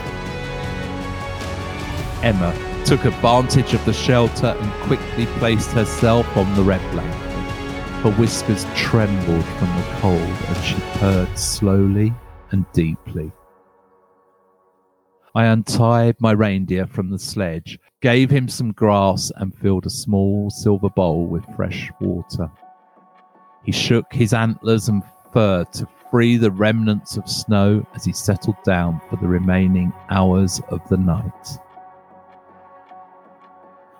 Emma 2.22 2.54
took 2.84 3.04
advantage 3.06 3.72
of 3.72 3.82
the 3.87 3.92
shelter 3.94 4.54
and 4.58 4.72
quickly 4.82 5.26
placed 5.38 5.70
herself 5.70 6.26
on 6.37 6.54
the 6.54 6.62
red 6.62 6.82
blanket. 6.92 7.29
Her 8.02 8.12
whiskers 8.12 8.64
trembled 8.75 9.45
from 9.45 9.69
the 9.76 9.87
cold 10.00 10.21
and 10.21 10.64
she 10.64 10.80
purred 10.99 11.38
slowly 11.38 12.14
and 12.50 12.64
deeply. 12.73 13.30
I 15.35 15.45
untied 15.45 16.16
my 16.19 16.33
reindeer 16.33 16.87
from 16.87 17.11
the 17.11 17.19
sledge, 17.19 17.78
gave 18.00 18.30
him 18.30 18.49
some 18.49 18.73
grass, 18.73 19.30
and 19.37 19.54
filled 19.54 19.85
a 19.85 19.90
small 19.90 20.49
silver 20.49 20.88
bowl 20.88 21.26
with 21.26 21.45
fresh 21.54 21.90
water. 22.00 22.50
He 23.64 23.73
shook 23.73 24.11
his 24.11 24.33
antlers 24.33 24.88
and 24.88 25.02
fur 25.35 25.64
to 25.75 25.87
free 26.11 26.38
the 26.38 26.50
remnants 26.50 27.19
of 27.19 27.28
snow 27.28 27.87
as 27.95 28.07
he 28.07 28.14
settled 28.14 28.57
down 28.64 29.02
for 29.11 29.16
the 29.16 29.28
remaining 29.28 29.92
hours 30.09 30.62
of 30.71 30.80
the 30.88 30.97
night. 30.97 31.59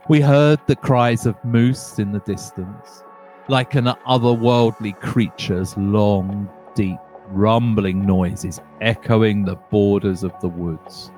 We 0.09 0.23
heard 0.23 0.59
the 0.67 0.77
cries 0.77 1.27
of 1.27 1.37
moose 1.45 1.99
in 1.99 2.13
the 2.13 2.21
distance, 2.21 3.05
like 3.51 3.75
an 3.75 3.87
otherworldly 4.07 4.99
creature's 5.01 5.77
long, 5.77 6.49
deep, 6.77 6.99
rumbling 7.27 8.07
noises 8.07 8.61
echoing 8.81 9.45
the 9.45 9.57
borders 9.57 10.23
of 10.23 10.33
the 10.41 10.49
woods. 10.49 11.11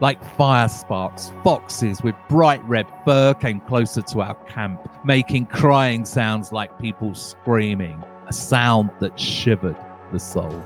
Like 0.00 0.24
fire 0.36 0.68
sparks, 0.68 1.30
foxes 1.44 2.02
with 2.02 2.14
bright 2.28 2.64
red 2.64 2.86
fur 3.04 3.34
came 3.34 3.60
closer 3.60 4.00
to 4.00 4.22
our 4.22 4.34
camp, 4.46 4.80
making 5.04 5.46
crying 5.46 6.06
sounds 6.06 6.52
like 6.52 6.78
people 6.78 7.14
screaming, 7.14 8.02
a 8.26 8.32
sound 8.32 8.90
that 9.00 9.20
shivered 9.20 9.76
the 10.10 10.18
soul. 10.18 10.64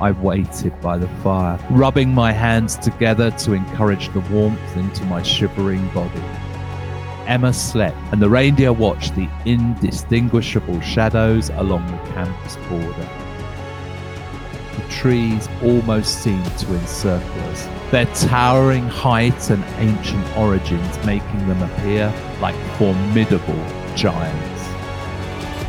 I 0.00 0.12
waited 0.12 0.80
by 0.80 0.96
the 0.96 1.08
fire, 1.22 1.58
rubbing 1.70 2.14
my 2.14 2.32
hands 2.32 2.76
together 2.76 3.30
to 3.30 3.52
encourage 3.52 4.10
the 4.14 4.20
warmth 4.20 4.76
into 4.76 5.04
my 5.04 5.22
shivering 5.22 5.86
body. 5.90 6.22
Emma 7.30 7.52
slept, 7.52 7.96
and 8.10 8.20
the 8.20 8.28
reindeer 8.28 8.72
watched 8.72 9.14
the 9.14 9.28
indistinguishable 9.44 10.80
shadows 10.80 11.48
along 11.50 11.86
the 11.86 12.12
camp's 12.12 12.56
border 12.68 13.08
The 14.76 14.82
trees 14.90 15.48
almost 15.62 16.24
seemed 16.24 16.58
to 16.58 16.74
encircle 16.74 17.40
us, 17.42 17.68
their 17.92 18.06
towering 18.16 18.88
height 18.88 19.48
and 19.48 19.62
ancient 19.78 20.36
origins 20.36 21.06
making 21.06 21.46
them 21.46 21.62
appear 21.62 22.12
like 22.40 22.56
formidable 22.76 23.64
giants. 23.94 24.60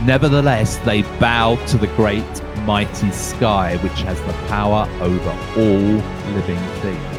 Nevertheless, 0.01 0.77
they 0.77 1.03
bowed 1.19 1.63
to 1.67 1.77
the 1.77 1.93
great, 1.95 2.25
mighty 2.65 3.11
sky 3.11 3.77
which 3.83 4.01
has 4.01 4.19
the 4.21 4.33
power 4.47 4.89
over 4.99 5.29
all 5.57 6.33
living 6.33 6.57
things. 6.81 7.10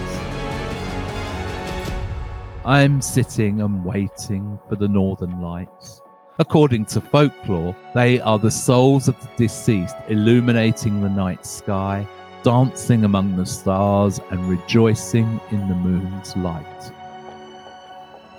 I'm 2.65 3.01
sitting 3.01 3.61
and 3.61 3.85
waiting 3.85 4.59
for 4.69 4.77
the 4.77 4.89
northern 4.89 5.41
lights 5.41 6.03
According 6.39 6.87
to 6.87 7.01
folklore, 7.01 7.77
they 7.95 8.19
are 8.21 8.39
the 8.39 8.51
souls 8.51 9.07
of 9.07 9.21
the 9.21 9.29
deceased 9.37 9.95
illuminating 10.09 11.03
the 11.03 11.11
night 11.11 11.45
sky, 11.45 12.07
dancing 12.43 13.05
among 13.05 13.37
the 13.37 13.45
stars, 13.45 14.19
and 14.31 14.49
rejoicing 14.49 15.41
in 15.51 15.69
the 15.69 15.75
moon's 15.75 16.35
light. 16.37 16.93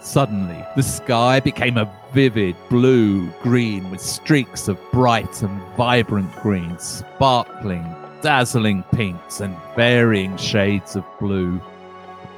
Suddenly, 0.02 0.66
the 0.76 0.84
sky 0.84 1.40
became 1.40 1.78
a 1.78 1.90
vivid 2.12 2.56
blue 2.68 3.30
green 3.44 3.90
with 3.92 4.02
streaks 4.02 4.68
of 4.68 4.80
bright 4.92 5.44
and 5.44 5.62
vibrant 5.78 6.36
green, 6.38 6.78
sparkling, 6.80 7.86
dazzling 8.22 8.84
pinks, 8.92 9.40
and 9.40 9.56
varying 9.76 10.36
shades 10.36 10.96
of 10.96 11.06
blue 11.20 11.62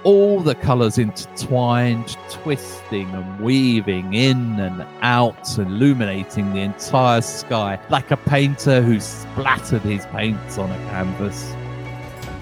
all 0.05 0.39
the 0.39 0.53
colours 0.53 1.00
intertwined, 1.00 2.15
twisting 2.29 3.09
and 3.09 3.39
weaving 3.39 4.13
in 4.13 4.59
and 4.59 4.85
out, 5.01 5.57
illuminating 5.57 6.53
the 6.53 6.59
entire 6.59 7.21
sky 7.21 7.79
like 7.89 8.12
a 8.12 8.17
painter 8.17 8.83
who 8.83 9.00
splattered 9.00 9.81
his 9.81 10.05
paints 10.07 10.59
on 10.59 10.69
a 10.69 10.77
canvas. 10.89 11.51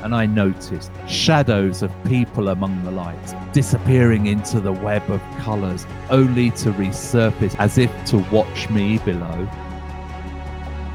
And 0.03 0.13
I 0.13 0.25
noticed 0.25 0.91
shadows 1.07 1.81
of 1.81 1.91
people 2.03 2.49
among 2.49 2.83
the 2.83 2.91
lights 2.91 3.33
disappearing 3.53 4.25
into 4.25 4.59
the 4.59 4.73
web 4.73 5.09
of 5.09 5.21
colours, 5.37 5.87
only 6.09 6.51
to 6.51 6.73
resurface 6.73 7.55
as 7.59 7.77
if 7.77 7.89
to 8.07 8.17
watch 8.29 8.69
me 8.69 8.97
below. 8.99 9.49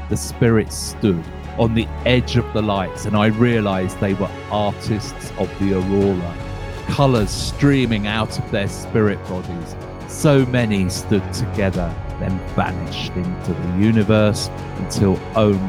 The 0.09 0.17
spirits 0.17 0.75
stood 0.75 1.25
on 1.57 1.73
the 1.73 1.87
edge 2.05 2.37
of 2.37 2.45
the 2.53 2.61
lights, 2.61 3.05
and 3.05 3.15
I 3.15 3.27
realized 3.27 3.99
they 3.99 4.13
were 4.13 4.29
artists 4.51 5.31
of 5.39 5.49
the 5.59 5.73
aurora 5.73 6.48
colours 6.89 7.29
streaming 7.29 8.07
out 8.07 8.37
of 8.37 8.51
their 8.51 8.67
spirit 8.67 9.23
bodies. 9.27 9.75
So 10.07 10.45
many 10.47 10.89
stood 10.89 11.23
together, 11.33 11.93
then 12.19 12.37
vanished 12.55 13.11
into 13.13 13.53
the 13.53 13.77
universe 13.77 14.49
until 14.77 15.19
only 15.35 15.59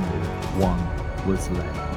one 0.59 0.81
was 1.27 1.49
left. 1.51 1.91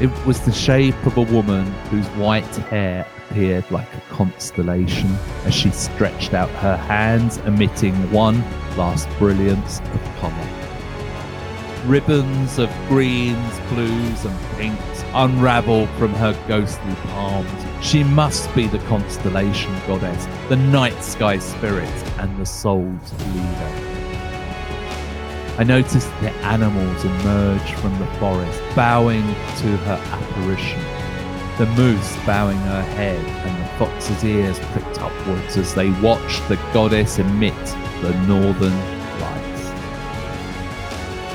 It 0.00 0.26
was 0.26 0.40
the 0.40 0.52
shape 0.52 1.06
of 1.06 1.16
a 1.16 1.22
woman 1.22 1.64
whose 1.90 2.06
white 2.18 2.44
hair 2.44 3.06
appeared 3.30 3.68
like 3.70 3.92
a 3.94 4.00
constellation 4.10 5.16
as 5.44 5.54
she 5.54 5.70
stretched 5.70 6.34
out 6.34 6.50
her 6.50 6.76
hands, 6.76 7.38
emitting 7.38 7.94
one 8.12 8.42
last 8.76 9.08
brilliance 9.18 9.80
of 9.80 10.16
colour. 10.20 10.55
Ribbons 11.86 12.58
of 12.58 12.68
greens, 12.88 13.60
blues, 13.68 14.24
and 14.24 14.36
pinks 14.56 15.04
unraveled 15.14 15.88
from 15.90 16.12
her 16.14 16.36
ghostly 16.48 16.94
palms. 17.04 17.48
She 17.80 18.02
must 18.02 18.52
be 18.56 18.66
the 18.66 18.80
constellation 18.80 19.72
goddess, 19.86 20.26
the 20.48 20.56
night 20.56 21.00
sky 21.04 21.38
spirit, 21.38 21.88
and 22.18 22.36
the 22.40 22.44
soul's 22.44 23.12
leader. 23.34 23.96
I 25.58 25.64
noticed 25.64 26.08
the 26.20 26.32
animals 26.42 27.04
emerge 27.04 27.72
from 27.74 27.96
the 28.00 28.06
forest, 28.18 28.60
bowing 28.74 29.22
to 29.22 29.76
her 29.76 30.00
apparition. 30.10 30.80
The 31.56 31.66
moose 31.76 32.16
bowing 32.26 32.58
her 32.58 32.82
head, 32.82 33.24
and 33.24 33.62
the 33.62 33.78
fox's 33.78 34.24
ears 34.24 34.58
pricked 34.72 35.00
upwards 35.00 35.56
as 35.56 35.72
they 35.74 35.90
watched 36.00 36.48
the 36.48 36.56
goddess 36.74 37.20
emit 37.20 37.54
the 38.02 38.12
northern. 38.26 38.95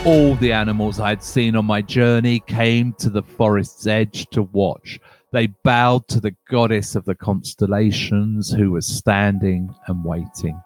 All 0.03 0.33
the 0.33 0.51
animals 0.51 0.99
I 0.99 1.09
had 1.09 1.23
seen 1.23 1.55
on 1.55 1.65
my 1.65 1.83
journey 1.83 2.39
came 2.39 2.93
to 2.93 3.11
the 3.11 3.21
forest's 3.21 3.85
edge 3.85 4.25
to 4.31 4.41
watch. 4.41 4.99
They 5.31 5.45
bowed 5.45 6.07
to 6.07 6.19
the 6.19 6.35
goddess 6.49 6.95
of 6.95 7.05
the 7.05 7.13
constellations 7.13 8.51
who 8.51 8.71
was 8.71 8.87
standing 8.87 9.75
and 9.85 10.03
waiting. 10.03 10.59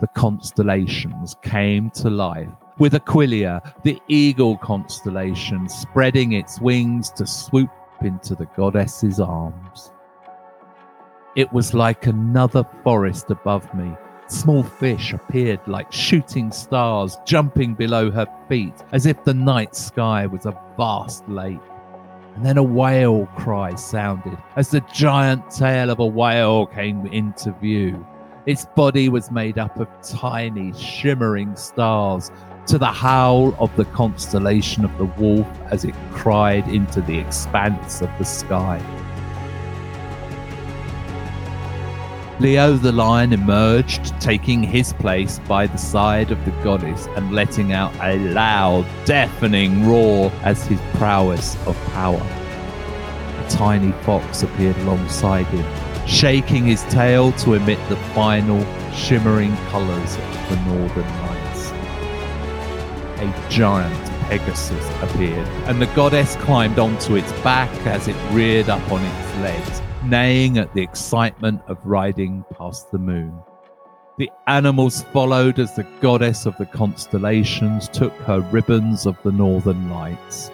The 0.00 0.08
constellations 0.16 1.36
came 1.44 1.90
to 1.90 2.10
life 2.10 2.48
with 2.78 2.94
Aquilia, 2.94 3.60
the 3.84 4.00
eagle 4.08 4.58
constellation, 4.58 5.68
spreading 5.68 6.32
its 6.32 6.60
wings 6.60 7.08
to 7.10 7.24
swoop 7.24 7.70
into 8.02 8.34
the 8.34 8.48
goddess's 8.56 9.20
arms. 9.20 9.92
It 11.36 11.52
was 11.52 11.72
like 11.72 12.06
another 12.06 12.64
forest 12.82 13.30
above 13.30 13.72
me. 13.74 13.92
Small 14.32 14.62
fish 14.62 15.12
appeared 15.12 15.60
like 15.66 15.92
shooting 15.92 16.50
stars 16.52 17.18
jumping 17.26 17.74
below 17.74 18.10
her 18.10 18.26
feet, 18.48 18.72
as 18.92 19.04
if 19.04 19.22
the 19.24 19.34
night 19.34 19.76
sky 19.76 20.26
was 20.26 20.46
a 20.46 20.58
vast 20.78 21.28
lake. 21.28 21.60
And 22.34 22.44
then 22.44 22.56
a 22.56 22.62
whale 22.62 23.26
cry 23.36 23.74
sounded 23.74 24.38
as 24.56 24.70
the 24.70 24.80
giant 24.90 25.50
tail 25.50 25.90
of 25.90 25.98
a 25.98 26.06
whale 26.06 26.64
came 26.64 27.06
into 27.08 27.52
view. 27.60 28.06
Its 28.46 28.64
body 28.74 29.10
was 29.10 29.30
made 29.30 29.58
up 29.58 29.78
of 29.78 29.86
tiny, 30.02 30.72
shimmering 30.72 31.54
stars, 31.54 32.30
to 32.68 32.78
the 32.78 32.86
howl 32.86 33.54
of 33.58 33.76
the 33.76 33.84
constellation 33.84 34.82
of 34.82 34.96
the 34.96 35.04
wolf 35.04 35.46
as 35.66 35.84
it 35.84 35.94
cried 36.10 36.66
into 36.68 37.02
the 37.02 37.18
expanse 37.18 38.00
of 38.00 38.08
the 38.18 38.24
sky. 38.24 38.80
Leo 42.40 42.72
the 42.76 42.90
lion 42.90 43.32
emerged, 43.32 44.18
taking 44.20 44.62
his 44.62 44.92
place 44.94 45.38
by 45.40 45.66
the 45.66 45.76
side 45.76 46.30
of 46.30 46.44
the 46.44 46.50
goddess 46.62 47.06
and 47.14 47.32
letting 47.32 47.72
out 47.72 47.94
a 48.00 48.18
loud, 48.30 48.86
deafening 49.04 49.86
roar 49.86 50.32
as 50.42 50.66
his 50.66 50.80
prowess 50.94 51.56
of 51.66 51.76
power. 51.92 52.22
A 53.38 53.46
tiny 53.50 53.92
fox 54.02 54.42
appeared 54.42 54.76
alongside 54.78 55.46
him, 55.46 55.66
shaking 56.06 56.64
his 56.64 56.82
tail 56.84 57.32
to 57.32 57.54
emit 57.54 57.78
the 57.88 57.96
final 58.14 58.64
shimmering 58.92 59.54
colours 59.68 60.16
of 60.16 60.48
the 60.48 60.56
northern 60.66 61.08
lights. 61.22 61.70
A 63.20 63.46
giant 63.50 64.12
Pegasus 64.22 64.88
appeared, 65.02 65.46
and 65.68 65.80
the 65.80 65.86
goddess 65.94 66.36
climbed 66.36 66.78
onto 66.78 67.16
its 67.16 67.30
back 67.42 67.70
as 67.86 68.08
it 68.08 68.16
reared 68.32 68.70
up 68.70 68.90
on 68.90 69.04
its 69.04 69.36
legs, 69.36 69.82
neighing 70.04 70.58
at 70.58 70.72
the 70.74 70.82
excitement 70.82 71.62
of 71.68 71.78
riding 71.84 72.44
past 72.56 72.90
the 72.90 72.98
moon. 72.98 73.32
The 74.18 74.30
animals 74.46 75.02
followed 75.12 75.58
as 75.58 75.74
the 75.74 75.86
goddess 76.00 76.44
of 76.44 76.56
the 76.58 76.66
constellations 76.66 77.88
took 77.88 78.12
her 78.22 78.40
ribbons 78.40 79.06
of 79.06 79.16
the 79.22 79.32
northern 79.32 79.90
lights. 79.90 80.50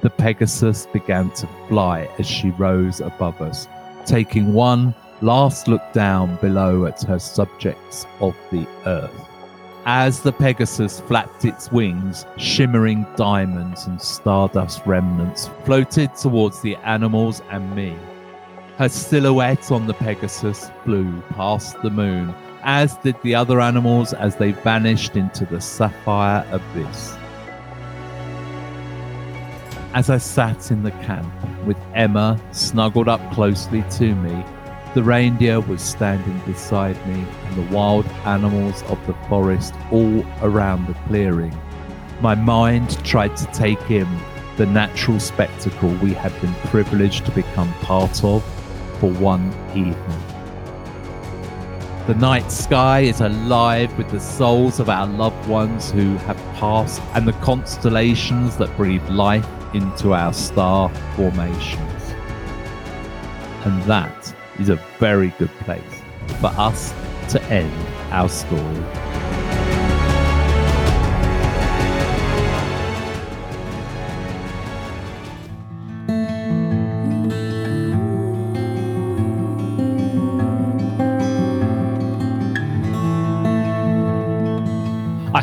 The 0.00 0.10
Pegasus 0.10 0.86
began 0.92 1.30
to 1.32 1.48
fly 1.68 2.08
as 2.18 2.26
she 2.26 2.50
rose 2.50 3.00
above 3.00 3.40
us, 3.40 3.68
taking 4.06 4.52
one 4.52 4.94
last 5.20 5.68
look 5.68 5.82
down 5.92 6.36
below 6.36 6.86
at 6.86 7.02
her 7.02 7.18
subjects 7.18 8.06
of 8.20 8.36
the 8.50 8.66
earth. 8.86 9.28
As 9.86 10.22
the 10.22 10.32
Pegasus 10.32 11.00
flapped 11.00 11.44
its 11.44 11.70
wings, 11.70 12.24
shimmering 12.38 13.06
diamonds 13.16 13.86
and 13.86 14.00
stardust 14.00 14.84
remnants 14.86 15.50
floated 15.64 16.14
towards 16.16 16.62
the 16.62 16.76
animals 16.76 17.42
and 17.50 17.74
me. 17.76 17.94
Her 18.78 18.88
silhouette 18.88 19.70
on 19.70 19.86
the 19.86 19.94
Pegasus 19.94 20.68
flew 20.82 21.20
past 21.30 21.80
the 21.82 21.90
moon, 21.90 22.34
as 22.64 22.96
did 22.96 23.14
the 23.22 23.32
other 23.32 23.60
animals 23.60 24.12
as 24.12 24.34
they 24.34 24.50
vanished 24.50 25.14
into 25.14 25.46
the 25.46 25.60
sapphire 25.60 26.44
abyss. 26.50 27.16
As 29.94 30.10
I 30.10 30.18
sat 30.18 30.72
in 30.72 30.82
the 30.82 30.90
camp 30.90 31.32
with 31.64 31.76
Emma 31.94 32.40
snuggled 32.50 33.06
up 33.06 33.20
closely 33.32 33.84
to 33.90 34.12
me, 34.16 34.44
the 34.92 35.04
reindeer 35.04 35.60
was 35.60 35.80
standing 35.80 36.40
beside 36.44 36.96
me 37.06 37.24
and 37.44 37.56
the 37.56 37.72
wild 37.72 38.06
animals 38.24 38.82
of 38.84 38.98
the 39.06 39.14
forest 39.28 39.72
all 39.92 40.26
around 40.42 40.88
the 40.88 40.94
clearing. 41.06 41.56
My 42.20 42.34
mind 42.34 42.98
tried 43.04 43.36
to 43.36 43.46
take 43.52 43.88
in 43.88 44.08
the 44.56 44.66
natural 44.66 45.20
spectacle 45.20 45.90
we 46.02 46.12
had 46.12 46.32
been 46.40 46.54
privileged 46.70 47.24
to 47.26 47.30
become 47.32 47.72
part 47.74 48.24
of 48.24 48.44
for 49.04 49.10
one 49.20 49.52
evening. 49.72 50.22
The 52.06 52.14
night 52.14 52.50
sky 52.50 53.00
is 53.00 53.20
alive 53.20 53.96
with 53.98 54.10
the 54.10 54.18
souls 54.18 54.80
of 54.80 54.88
our 54.88 55.06
loved 55.06 55.46
ones 55.46 55.90
who 55.90 56.16
have 56.18 56.38
passed 56.54 57.02
and 57.12 57.28
the 57.28 57.34
constellations 57.44 58.56
that 58.56 58.74
breathe 58.78 59.06
life 59.10 59.46
into 59.74 60.14
our 60.14 60.32
star 60.32 60.88
formations. 61.16 62.14
And 63.66 63.82
that 63.82 64.34
is 64.58 64.70
a 64.70 64.76
very 64.98 65.34
good 65.38 65.52
place 65.66 65.82
for 66.40 66.46
us 66.56 66.94
to 67.28 67.42
end 67.50 67.72
our 68.10 68.30
story. 68.30 69.13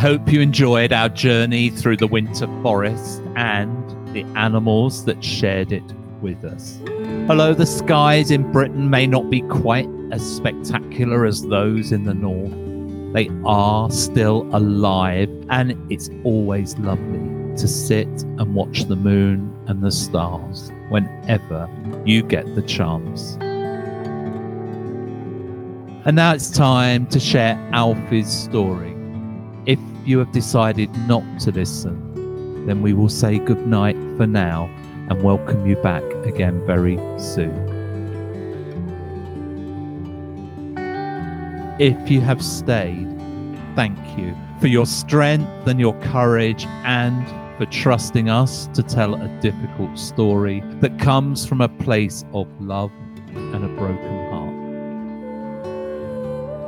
Hope 0.02 0.32
you 0.32 0.42
enjoyed 0.42 0.92
our 0.92 1.10
journey 1.10 1.70
through 1.70 1.96
the 1.96 2.08
winter 2.08 2.48
forest 2.64 3.22
and 3.36 3.88
the 4.16 4.24
animals 4.36 5.06
that 5.06 5.24
shared 5.24 5.72
it 5.72 5.84
with 6.24 6.44
us. 6.44 6.80
Although 7.30 7.54
the 7.54 7.68
skies 7.68 8.32
in 8.32 8.52
Britain 8.52 8.90
may 8.90 9.06
not 9.06 9.30
be 9.30 9.42
quite 9.42 9.88
as 10.12 10.24
spectacular 10.24 11.24
as 11.28 11.44
those 11.44 11.92
in 11.92 12.06
the 12.06 12.16
north, 12.16 13.14
they 13.14 13.30
are 13.46 13.92
still 13.92 14.50
alive, 14.54 15.30
and 15.52 15.78
it's 15.92 16.10
always 16.24 16.76
lovely 16.80 17.56
to 17.58 17.68
sit 17.68 18.08
and 18.24 18.56
watch 18.56 18.86
the 18.86 18.96
moon 18.96 19.56
and 19.68 19.84
the 19.84 19.92
stars 19.92 20.72
whenever 20.90 21.70
you 22.08 22.24
get 22.24 22.56
the 22.56 22.64
chance. 22.64 23.38
And 26.06 26.16
now 26.16 26.34
it's 26.34 26.50
time 26.50 27.06
to 27.10 27.20
share 27.20 27.56
Alfie's 27.72 28.32
story. 28.32 28.91
If 30.02 30.08
you 30.08 30.18
have 30.18 30.32
decided 30.32 30.90
not 31.08 31.22
to 31.42 31.52
listen, 31.52 32.66
then 32.66 32.82
we 32.82 32.92
will 32.92 33.08
say 33.08 33.38
goodnight 33.38 33.96
for 34.18 34.26
now 34.26 34.66
and 35.10 35.22
welcome 35.22 35.64
you 35.68 35.76
back 35.76 36.02
again 36.26 36.66
very 36.66 36.98
soon. 37.20 37.54
If 41.80 42.10
you 42.10 42.20
have 42.22 42.44
stayed, 42.44 43.08
thank 43.76 43.96
you 44.18 44.36
for 44.60 44.66
your 44.66 44.88
strength 44.88 45.68
and 45.68 45.80
your 45.80 45.94
courage 46.00 46.66
and 46.84 47.24
for 47.60 47.68
trusting 47.68 48.28
us 48.28 48.66
to 48.74 48.82
tell 48.82 49.14
a 49.14 49.28
difficult 49.40 50.00
story 50.00 50.64
that 50.80 50.98
comes 50.98 51.46
from 51.46 51.62
a 51.62 51.70
place 51.70 52.26
of 52.34 52.48
love 52.60 52.92
and 53.36 53.64
a 53.64 53.68
broken 53.78 54.32
heart. 54.32 54.50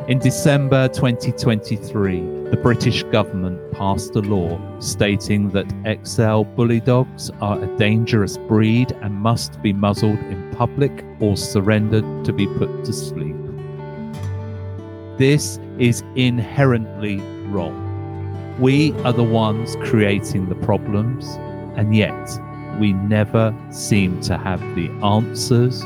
In 0.08 0.20
December 0.20 0.88
2023, 0.90 2.43
the 2.54 2.62
British 2.62 3.02
government 3.06 3.60
passed 3.72 4.16
a 4.16 4.20
law 4.20 4.62
stating 4.80 5.50
that 5.50 5.66
XL 6.06 6.44
bully 6.56 6.80
dogs 6.80 7.32
are 7.42 7.60
a 7.60 7.78
dangerous 7.78 8.38
breed 8.38 8.92
and 9.02 9.12
must 9.16 9.60
be 9.64 9.74
muzzled 9.74 10.20
in 10.20 10.52
public 10.52 11.04
or 11.20 11.36
surrendered 11.36 12.06
to 12.24 12.32
be 12.32 12.46
put 12.60 12.86
to 12.86 12.94
sleep. 12.94 13.36
This 15.18 15.60
is 15.80 16.04
inherently 16.16 17.18
wrong. 17.48 17.76
We 18.60 18.92
are 19.02 19.14
the 19.14 19.24
ones 19.24 19.76
creating 19.82 20.48
the 20.48 20.56
problems, 20.64 21.26
and 21.76 21.96
yet 21.96 22.40
we 22.80 22.94
never 22.94 23.52
seem 23.72 24.22
to 24.22 24.38
have 24.38 24.60
the 24.76 24.90
answers 25.04 25.84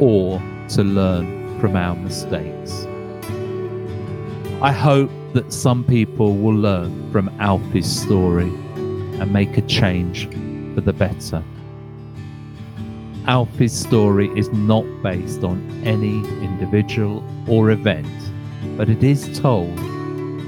or 0.00 0.42
to 0.70 0.82
learn 0.82 1.60
from 1.60 1.76
our 1.76 1.94
mistakes. 1.94 2.85
I 4.62 4.72
hope 4.72 5.10
that 5.34 5.52
some 5.52 5.84
people 5.84 6.34
will 6.34 6.54
learn 6.54 7.12
from 7.12 7.28
Alfie's 7.40 7.86
story 7.86 8.48
and 8.48 9.30
make 9.30 9.58
a 9.58 9.60
change 9.60 10.30
for 10.74 10.80
the 10.80 10.94
better. 10.94 11.44
Alfie's 13.26 13.74
story 13.74 14.28
is 14.38 14.48
not 14.52 14.84
based 15.02 15.44
on 15.44 15.58
any 15.84 16.20
individual 16.42 17.22
or 17.46 17.70
event, 17.70 18.08
but 18.78 18.88
it 18.88 19.02
is 19.02 19.38
told 19.38 19.76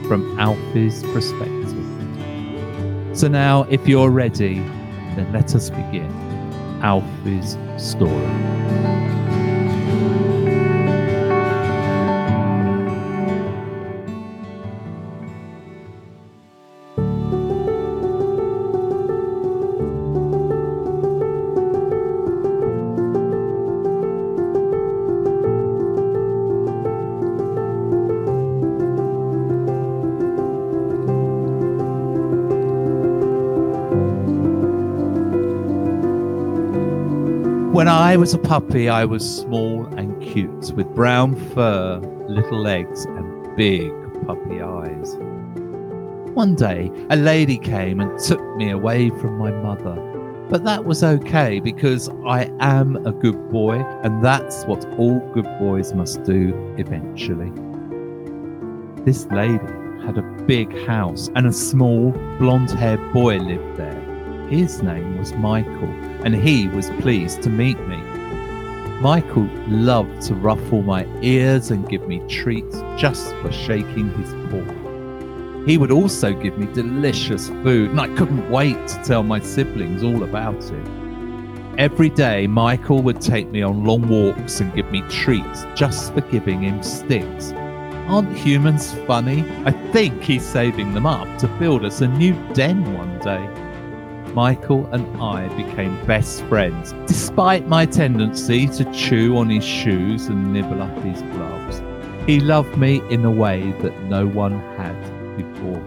from 0.09 0.38
Alfie's 0.40 1.03
perspective. 1.12 1.59
So 3.12 3.29
now, 3.29 3.64
if 3.64 3.87
you're 3.87 4.11
ready, 4.11 4.61
then 5.16 5.31
let 5.35 5.55
us 5.55 5.68
begin 5.68 6.11
Alfie's 6.83 7.59
story. 7.77 9.18
Was 38.19 38.35
a 38.35 38.39
puppy, 38.39 38.89
I 38.89 39.05
was 39.05 39.39
small 39.43 39.87
and 39.97 40.21
cute, 40.21 40.73
with 40.73 40.93
brown 40.93 41.37
fur, 41.55 42.01
little 42.29 42.59
legs, 42.59 43.05
and 43.05 43.57
big 43.57 43.93
puppy 44.27 44.61
eyes. 44.61 45.15
One 46.35 46.57
day, 46.57 46.91
a 47.11 47.17
lady 47.17 47.59
came 47.59 48.01
and 48.01 48.19
took 48.19 48.41
me 48.57 48.71
away 48.71 49.11
from 49.11 49.39
my 49.39 49.53
mother. 49.53 49.95
But 50.51 50.65
that 50.65 50.85
was 50.85 51.05
okay 51.05 51.61
because 51.61 52.09
I 52.27 52.51
am 52.59 52.97
a 53.07 53.13
good 53.13 53.51
boy, 53.51 53.77
and 54.03 54.25
that's 54.25 54.65
what 54.65 54.85
all 54.99 55.21
good 55.33 55.49
boys 55.61 55.93
must 55.93 56.25
do 56.25 56.75
eventually. 56.77 57.53
This 59.05 59.27
lady 59.27 59.65
had 60.05 60.19
a 60.19 60.45
big 60.45 60.77
house, 60.87 61.31
and 61.37 61.47
a 61.47 61.53
small 61.53 62.11
blonde 62.39 62.73
haired 62.73 63.13
boy 63.13 63.37
lived 63.37 63.77
there. 63.77 63.95
His 64.49 64.83
name 64.83 65.19
was 65.19 65.33
Michael, 65.35 65.95
and 66.25 66.35
he 66.35 66.67
was 66.67 66.91
pleased 67.01 67.43
to 67.43 67.51
meet 67.51 67.79
me. 67.87 68.08
Michael 69.01 69.49
loved 69.69 70.23
to 70.23 70.35
ruffle 70.35 70.83
my 70.83 71.07
ears 71.23 71.71
and 71.71 71.89
give 71.89 72.09
me 72.09 72.21
treats 72.29 72.81
just 72.97 73.33
for 73.37 73.53
shaking 73.53 74.13
his 74.15 74.35
paw. 74.51 75.65
He 75.65 75.79
would 75.79 75.93
also 75.93 76.33
give 76.33 76.59
me 76.59 76.67
delicious 76.73 77.49
food, 77.49 77.91
and 77.91 78.01
I 78.01 78.09
couldn't 78.17 78.51
wait 78.51 78.89
to 78.89 79.03
tell 79.05 79.23
my 79.23 79.39
siblings 79.39 80.03
all 80.03 80.25
about 80.25 80.65
it. 80.65 80.89
Every 81.79 82.09
day, 82.09 82.49
Michael 82.49 83.01
would 83.03 83.21
take 83.21 83.47
me 83.51 83.63
on 83.63 83.85
long 83.85 84.09
walks 84.09 84.59
and 84.59 84.75
give 84.75 84.91
me 84.91 85.03
treats 85.03 85.65
just 85.77 86.13
for 86.13 86.23
giving 86.23 86.63
him 86.63 86.83
sticks. 86.83 87.53
Aren't 88.09 88.37
humans 88.37 88.95
funny? 89.07 89.45
I 89.65 89.71
think 89.93 90.25
he's 90.25 90.45
saving 90.45 90.93
them 90.93 91.07
up 91.07 91.39
to 91.39 91.47
build 91.61 91.85
us 91.85 92.01
a 92.01 92.09
new 92.09 92.33
den 92.53 92.95
one 92.97 93.17
day. 93.21 93.68
Michael 94.38 94.87
and 94.92 95.05
I 95.20 95.48
became 95.57 95.98
best 96.07 96.44
friends, 96.44 96.92
despite 97.09 97.66
my 97.66 97.85
tendency 97.85 98.68
to 98.68 98.85
chew 98.92 99.37
on 99.37 99.51
his 99.51 99.64
shoes 99.64 100.29
and 100.29 100.53
nibble 100.53 100.81
up 100.81 100.96
his 101.03 101.20
gloves. 101.22 101.83
He 102.24 102.38
loved 102.38 102.79
me 102.79 103.03
in 103.11 103.24
a 103.24 103.33
way 103.33 103.72
that 103.81 104.01
no 104.05 104.29
one 104.29 104.61
had 104.77 104.96
before. 105.37 105.83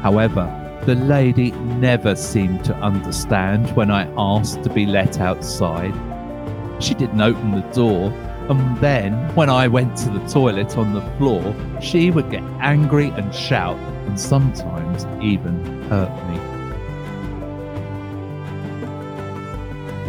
However, 0.00 0.44
the 0.84 0.96
lady 0.96 1.52
never 1.52 2.16
seemed 2.16 2.64
to 2.64 2.74
understand 2.78 3.70
when 3.76 3.92
I 3.92 4.12
asked 4.18 4.64
to 4.64 4.68
be 4.68 4.84
let 4.84 5.20
outside. 5.20 5.94
She 6.82 6.94
didn't 6.94 7.20
open 7.20 7.52
the 7.52 7.68
door, 7.72 8.10
and 8.50 8.76
then 8.78 9.12
when 9.36 9.48
I 9.48 9.68
went 9.68 9.96
to 9.98 10.10
the 10.10 10.26
toilet 10.26 10.76
on 10.76 10.94
the 10.94 11.16
floor, 11.16 11.54
she 11.80 12.10
would 12.10 12.28
get 12.28 12.42
angry 12.58 13.10
and 13.10 13.32
shout 13.32 13.78
and 14.08 14.18
sometimes 14.18 15.06
even 15.22 15.54
hurt 15.84 16.10
me. 16.28 16.41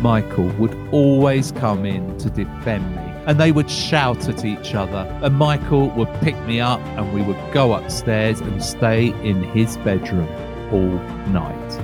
Michael 0.03 0.49
would 0.59 0.75
always 0.91 1.53
come 1.53 1.85
in 1.85 2.17
to 2.17 2.29
defend 2.29 2.93
me, 2.93 3.01
and 3.25 3.39
they 3.39 3.53
would 3.53 3.71
shout 3.71 4.27
at 4.27 4.43
each 4.43 4.75
other. 4.75 5.07
And 5.23 5.33
Michael 5.33 5.91
would 5.91 6.13
pick 6.15 6.37
me 6.41 6.59
up, 6.59 6.81
and 6.97 7.13
we 7.13 7.21
would 7.21 7.39
go 7.53 7.73
upstairs 7.73 8.41
and 8.41 8.61
stay 8.61 9.13
in 9.23 9.41
his 9.43 9.77
bedroom 9.77 10.27
all 10.73 10.99
night. 11.31 11.79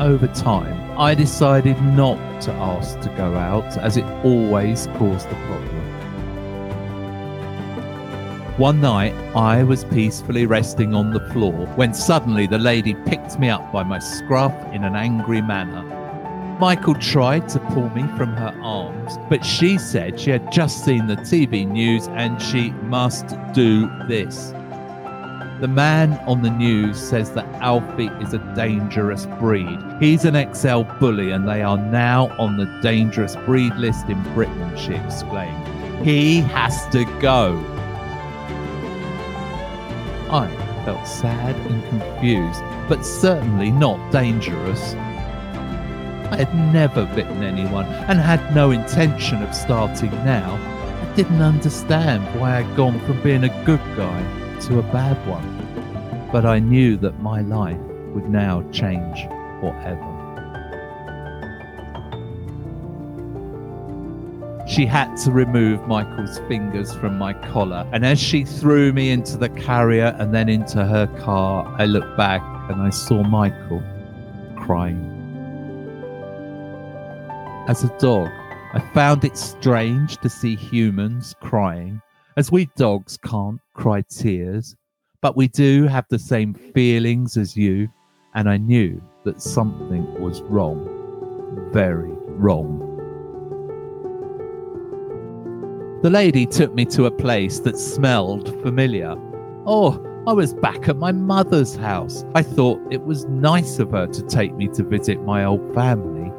Over 0.00 0.26
time, 0.28 0.98
I 0.98 1.14
decided 1.14 1.78
not 1.82 2.16
to 2.44 2.52
ask 2.52 2.98
to 3.00 3.10
go 3.10 3.34
out, 3.34 3.76
as 3.76 3.98
it 3.98 4.06
always 4.24 4.86
caused 4.96 5.26
a 5.26 5.34
problem. 5.44 5.84
One 8.56 8.80
night, 8.80 9.12
I 9.36 9.64
was 9.64 9.84
peacefully 9.84 10.46
resting 10.46 10.94
on 10.94 11.12
the 11.12 11.28
floor 11.28 11.66
when 11.76 11.92
suddenly 11.92 12.46
the 12.46 12.58
lady 12.58 12.94
picked 12.94 13.38
me 13.38 13.50
up 13.50 13.70
by 13.70 13.82
my 13.82 13.98
scruff 13.98 14.54
in 14.72 14.84
an 14.84 14.96
angry 14.96 15.42
manner 15.42 16.07
Michael 16.58 16.96
tried 16.96 17.48
to 17.50 17.60
pull 17.60 17.88
me 17.90 18.02
from 18.16 18.32
her 18.32 18.52
arms, 18.64 19.16
but 19.28 19.44
she 19.44 19.78
said 19.78 20.18
she 20.18 20.30
had 20.30 20.50
just 20.50 20.84
seen 20.84 21.06
the 21.06 21.14
TV 21.14 21.64
news 21.64 22.08
and 22.08 22.42
she 22.42 22.70
must 22.82 23.36
do 23.52 23.88
this. 24.08 24.50
The 25.60 25.68
man 25.68 26.14
on 26.26 26.42
the 26.42 26.50
news 26.50 26.98
says 26.98 27.30
that 27.32 27.46
Alfie 27.62 28.10
is 28.20 28.34
a 28.34 28.38
dangerous 28.56 29.26
breed. 29.38 29.78
He's 30.00 30.24
an 30.24 30.34
XL 30.52 30.82
bully 30.98 31.30
and 31.30 31.48
they 31.48 31.62
are 31.62 31.78
now 31.78 32.28
on 32.38 32.56
the 32.56 32.66
dangerous 32.82 33.36
breed 33.36 33.74
list 33.76 34.08
in 34.08 34.20
Britain, 34.34 34.76
she 34.76 34.94
exclaimed. 34.94 36.04
He 36.04 36.40
has 36.40 36.88
to 36.88 37.04
go. 37.20 37.56
I 40.28 40.48
felt 40.84 41.06
sad 41.06 41.54
and 41.70 41.84
confused, 41.88 42.62
but 42.88 43.04
certainly 43.04 43.70
not 43.70 44.10
dangerous. 44.10 44.96
I 46.30 46.36
had 46.36 46.54
never 46.54 47.06
bitten 47.14 47.42
anyone 47.42 47.86
and 47.86 48.20
had 48.20 48.54
no 48.54 48.70
intention 48.70 49.42
of 49.42 49.54
starting 49.54 50.10
now. 50.26 50.56
I 51.02 51.14
didn't 51.16 51.40
understand 51.40 52.22
why 52.38 52.58
I'd 52.58 52.76
gone 52.76 53.00
from 53.06 53.22
being 53.22 53.44
a 53.44 53.64
good 53.64 53.80
guy 53.96 54.58
to 54.60 54.78
a 54.78 54.82
bad 54.82 55.16
one. 55.26 56.28
But 56.30 56.44
I 56.44 56.58
knew 56.58 56.98
that 56.98 57.22
my 57.22 57.40
life 57.40 57.80
would 58.12 58.28
now 58.28 58.62
change 58.72 59.22
forever. 59.60 60.14
She 64.68 64.84
had 64.84 65.16
to 65.24 65.32
remove 65.32 65.88
Michael's 65.88 66.38
fingers 66.40 66.92
from 66.92 67.16
my 67.16 67.32
collar, 67.32 67.88
and 67.90 68.04
as 68.04 68.20
she 68.20 68.44
threw 68.44 68.92
me 68.92 69.08
into 69.10 69.38
the 69.38 69.48
carrier 69.48 70.14
and 70.18 70.34
then 70.34 70.50
into 70.50 70.84
her 70.84 71.06
car, 71.20 71.74
I 71.78 71.86
looked 71.86 72.18
back 72.18 72.42
and 72.70 72.82
I 72.82 72.90
saw 72.90 73.22
Michael 73.22 73.82
crying 74.56 75.17
as 77.68 77.84
a 77.84 77.98
dog. 77.98 78.28
I 78.74 78.80
found 78.92 79.24
it 79.24 79.36
strange 79.36 80.16
to 80.18 80.28
see 80.28 80.56
humans 80.56 81.34
crying, 81.40 82.02
as 82.36 82.50
we 82.50 82.66
dogs 82.76 83.16
can't 83.18 83.60
cry 83.74 84.02
tears, 84.08 84.74
but 85.20 85.36
we 85.36 85.48
do 85.48 85.86
have 85.86 86.06
the 86.10 86.18
same 86.18 86.54
feelings 86.54 87.36
as 87.36 87.56
you, 87.56 87.88
and 88.34 88.48
I 88.48 88.56
knew 88.56 89.02
that 89.24 89.40
something 89.40 90.20
was 90.20 90.42
wrong. 90.42 90.86
Very 91.72 92.12
wrong. 92.26 92.84
The 96.02 96.10
lady 96.10 96.46
took 96.46 96.74
me 96.74 96.84
to 96.86 97.06
a 97.06 97.10
place 97.10 97.58
that 97.60 97.76
smelled 97.76 98.48
familiar. 98.62 99.14
Oh, 99.66 100.04
I 100.26 100.32
was 100.32 100.54
back 100.54 100.88
at 100.88 100.96
my 100.96 101.10
mother's 101.10 101.74
house. 101.74 102.24
I 102.34 102.42
thought 102.42 102.80
it 102.92 103.02
was 103.02 103.24
nice 103.26 103.78
of 103.78 103.90
her 103.90 104.06
to 104.06 104.22
take 104.22 104.54
me 104.54 104.68
to 104.68 104.84
visit 104.84 105.22
my 105.22 105.44
old 105.44 105.74
family 105.74 106.30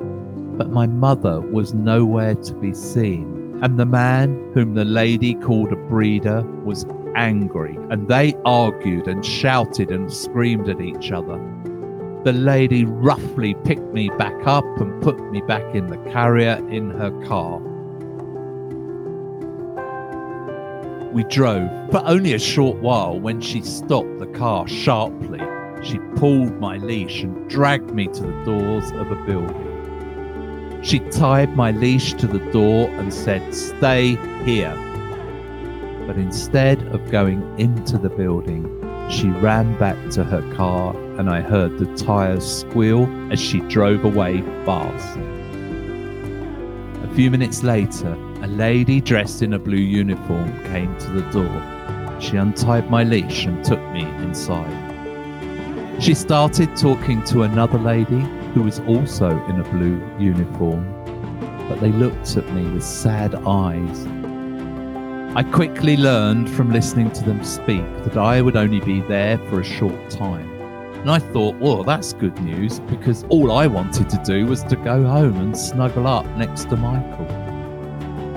but 0.60 0.70
my 0.72 0.86
mother 0.86 1.40
was 1.40 1.74
nowhere 1.74 2.36
to 2.36 2.54
be 2.56 2.74
seen. 2.74 3.58
And 3.64 3.80
the 3.80 3.86
man 3.86 4.52
whom 4.54 4.74
the 4.74 4.84
lady 4.84 5.34
called 5.36 5.72
a 5.72 5.78
breeder 5.78 6.42
was 6.66 6.86
angry, 7.16 7.78
and 7.90 8.10
they 8.10 8.36
argued 8.44 9.08
and 9.08 9.26
shouted 9.26 9.90
and 9.90 10.12
screamed 10.12 10.68
at 10.68 10.82
each 10.82 11.14
other. 11.14 11.38
The 12.26 12.34
lady 12.34 12.84
roughly 12.84 13.56
picked 13.64 13.94
me 13.94 14.10
back 14.18 14.36
up 14.46 14.66
and 14.82 15.02
put 15.02 15.18
me 15.32 15.42
back 15.42 15.64
in 15.74 15.88
the 15.88 15.98
carrier 16.12 16.62
in 16.70 16.90
her 16.90 17.12
car. 17.26 17.60
We 21.14 21.24
drove 21.24 21.70
but 21.90 22.04
only 22.06 22.34
a 22.34 22.40
short 22.40 22.80
while 22.80 23.18
when 23.18 23.40
she 23.40 23.62
stopped 23.62 24.20
the 24.20 24.28
car 24.28 24.68
sharply. 24.68 25.40
She 25.84 26.00
pulled 26.18 26.60
my 26.60 26.76
leash 26.76 27.24
and 27.24 27.50
dragged 27.50 27.92
me 27.92 28.08
to 28.08 28.24
the 28.24 28.44
doors 28.44 28.92
of 28.92 29.10
a 29.10 29.16
building. 29.26 29.69
She 30.82 31.00
tied 31.00 31.56
my 31.56 31.72
leash 31.72 32.14
to 32.14 32.28
the 32.28 32.40
door 32.52 32.90
and 32.92 33.14
said, 33.14 33.54
Stay 33.54 34.16
here. 34.46 34.74
But 36.08 36.18
instead 36.18 36.82
of 36.94 37.12
going 37.12 37.44
into 37.60 37.98
the 37.98 38.10
building, 38.10 38.66
she 39.10 39.28
ran 39.28 39.78
back 39.78 39.98
to 40.12 40.24
her 40.24 40.42
car 40.56 40.96
and 41.18 41.30
I 41.30 41.42
heard 41.42 41.78
the 41.78 41.94
tyres 41.98 42.46
squeal 42.46 43.08
as 43.32 43.40
she 43.40 43.60
drove 43.62 44.06
away 44.06 44.42
fast. 44.66 45.18
A 47.04 47.14
few 47.14 47.30
minutes 47.30 47.62
later, 47.64 48.14
a 48.42 48.48
lady 48.48 49.02
dressed 49.02 49.42
in 49.42 49.54
a 49.54 49.60
blue 49.60 49.78
uniform 49.78 50.52
came 50.66 50.96
to 51.00 51.10
the 51.10 51.30
door. 51.32 52.22
She 52.22 52.38
untied 52.38 52.90
my 52.90 53.04
leash 53.04 53.46
and 53.46 53.64
took 53.66 53.82
me 53.92 54.04
inside. 54.24 54.88
She 56.02 56.14
started 56.14 56.76
talking 56.78 57.22
to 57.26 57.44
another 57.44 57.78
lady 57.78 58.26
who 58.54 58.64
was 58.64 58.80
also 58.82 59.30
in 59.48 59.60
a 59.60 59.64
blue 59.72 60.02
uniform, 60.20 60.86
but 61.68 61.80
they 61.80 61.92
looked 61.92 62.36
at 62.38 62.52
me 62.54 62.70
with 62.72 62.84
sad 62.84 63.36
eyes. 63.46 64.08
I 65.36 65.44
quickly 65.44 65.96
learned 65.96 66.50
from 66.50 66.72
listening 66.72 67.12
to 67.12 67.24
them 67.24 67.44
speak 67.44 67.86
that 68.04 68.18
I 68.18 68.42
would 68.42 68.56
only 68.56 68.80
be 68.80 69.02
there 69.02 69.38
for 69.50 69.60
a 69.60 69.64
short 69.64 70.10
time. 70.10 70.50
And 71.02 71.12
I 71.12 71.20
thought, 71.20 71.56
well, 71.58 71.84
that's 71.84 72.14
good 72.14 72.38
news 72.42 72.80
because 72.80 73.24
all 73.30 73.52
I 73.52 73.68
wanted 73.68 74.10
to 74.10 74.22
do 74.26 74.48
was 74.48 74.64
to 74.64 74.76
go 74.76 75.04
home 75.04 75.38
and 75.38 75.56
snuggle 75.56 76.08
up 76.08 76.26
next 76.36 76.66
to 76.70 76.76
Michael. 76.76 77.28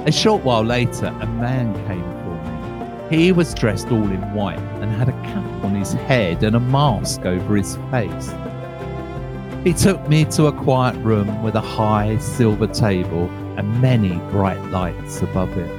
A 0.07 0.12
short 0.12 0.44
while 0.44 0.62
later, 0.62 1.07
a 1.07 1.27
man 1.27 1.75
came 1.88 2.03
for 2.22 3.09
me. 3.11 3.16
he 3.16 3.33
was 3.33 3.55
dressed 3.55 3.88
all 3.90 4.05
in 4.05 4.35
white 4.35 4.59
and 4.59 4.92
had 4.92 5.09
a 5.09 5.22
cap 5.22 5.64
on 5.64 5.75
his 5.75 5.92
head 5.94 6.42
and 6.42 6.55
a 6.55 6.61
mask 6.61 7.25
over 7.25 7.57
his 7.57 7.77
face. 7.90 8.29
He 9.64 9.72
took 9.72 10.09
me 10.09 10.25
to 10.25 10.46
a 10.46 10.53
quiet 10.53 10.96
room 11.05 11.40
with 11.44 11.55
a 11.55 11.61
high 11.61 12.18
silver 12.18 12.66
table 12.66 13.31
and 13.57 13.81
many 13.81 14.14
bright 14.33 14.61
lights 14.72 15.22
above 15.22 15.57
it. 15.57 15.70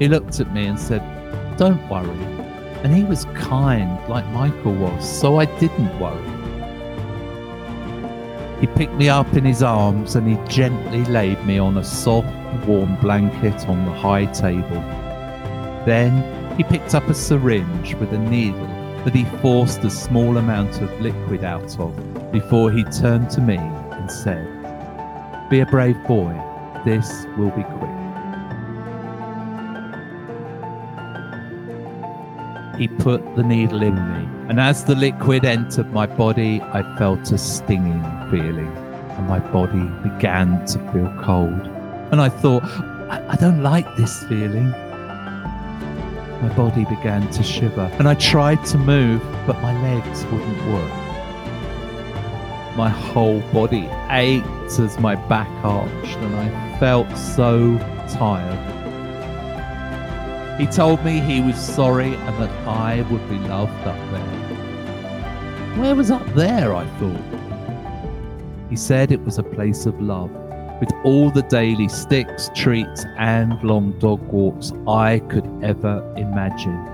He 0.00 0.08
looked 0.08 0.40
at 0.40 0.52
me 0.52 0.66
and 0.66 0.76
said, 0.76 1.02
Don't 1.56 1.88
worry. 1.88 2.08
And 2.82 2.92
he 2.92 3.04
was 3.04 3.26
kind, 3.36 3.96
like 4.08 4.26
Michael 4.30 4.74
was, 4.74 5.08
so 5.08 5.38
I 5.38 5.44
didn't 5.60 5.96
worry. 6.00 6.32
He 8.60 8.66
picked 8.66 8.94
me 8.94 9.08
up 9.08 9.32
in 9.34 9.44
his 9.44 9.62
arms 9.62 10.16
and 10.16 10.26
he 10.26 10.48
gently 10.48 11.04
laid 11.04 11.46
me 11.46 11.58
on 11.58 11.78
a 11.78 11.84
soft, 11.84 12.26
warm 12.66 12.96
blanket 12.96 13.68
on 13.68 13.84
the 13.84 13.92
high 13.92 14.24
table. 14.26 14.82
Then 15.86 16.56
he 16.56 16.64
picked 16.64 16.92
up 16.92 17.06
a 17.08 17.14
syringe 17.14 17.94
with 17.94 18.12
a 18.12 18.18
needle 18.18 18.75
that 19.06 19.14
he 19.14 19.24
forced 19.40 19.84
a 19.84 19.88
small 19.88 20.36
amount 20.36 20.82
of 20.82 21.00
liquid 21.00 21.44
out 21.44 21.78
of 21.78 22.32
before 22.32 22.72
he 22.72 22.82
turned 22.82 23.30
to 23.30 23.40
me 23.40 23.56
and 23.56 24.10
said, 24.10 24.44
Be 25.48 25.60
a 25.60 25.66
brave 25.66 25.96
boy, 26.08 26.34
this 26.84 27.24
will 27.38 27.50
be 27.50 27.62
quick. 27.62 27.96
He 32.76 32.88
put 32.88 33.36
the 33.36 33.44
needle 33.44 33.84
in 33.84 33.94
me, 33.94 34.28
and 34.48 34.58
as 34.58 34.84
the 34.84 34.96
liquid 34.96 35.44
entered 35.44 35.92
my 35.92 36.06
body, 36.06 36.60
I 36.60 36.82
felt 36.98 37.30
a 37.30 37.38
stinging 37.38 38.02
feeling, 38.28 38.76
and 38.76 39.28
my 39.28 39.38
body 39.38 39.88
began 40.02 40.66
to 40.66 40.78
feel 40.92 41.14
cold. 41.22 41.64
And 42.10 42.20
I 42.20 42.28
thought, 42.28 42.64
I, 43.08 43.24
I 43.28 43.36
don't 43.36 43.62
like 43.62 43.86
this 43.94 44.24
feeling. 44.24 44.74
My 46.42 46.54
body 46.54 46.84
began 46.84 47.28
to 47.30 47.42
shiver, 47.42 47.90
and 47.98 48.06
I 48.06 48.14
tried 48.14 48.64
to 48.66 48.78
move, 48.78 49.22
but 49.46 49.60
my 49.62 49.72
legs 49.82 50.24
wouldn't 50.26 50.72
work. 50.72 50.92
My 52.76 52.90
whole 52.90 53.40
body 53.52 53.88
ached 54.10 54.78
as 54.78 54.98
my 54.98 55.14
back 55.14 55.48
arched, 55.64 56.18
and 56.18 56.36
I 56.36 56.78
felt 56.78 57.10
so 57.16 57.78
tired. 58.10 58.76
He 60.60 60.66
told 60.66 61.02
me 61.04 61.20
he 61.20 61.40
was 61.40 61.56
sorry 61.56 62.14
and 62.14 62.42
that 62.42 62.50
I 62.66 63.02
would 63.10 63.28
be 63.30 63.38
loved 63.38 63.86
up 63.86 64.10
there. 64.10 65.78
Where 65.78 65.94
was 65.94 66.10
up 66.10 66.26
there? 66.34 66.74
I 66.74 66.86
thought. 66.98 68.70
He 68.70 68.76
said 68.76 69.10
it 69.10 69.22
was 69.22 69.38
a 69.38 69.42
place 69.42 69.86
of 69.86 70.00
love 70.00 70.30
with 70.80 70.92
all 71.04 71.30
the 71.30 71.42
daily 71.42 71.88
sticks, 71.88 72.50
treats, 72.54 73.04
and 73.16 73.62
long 73.62 73.98
dog 73.98 74.20
walks 74.28 74.72
I 74.86 75.20
could 75.30 75.46
ever 75.62 76.02
imagine. 76.16 76.84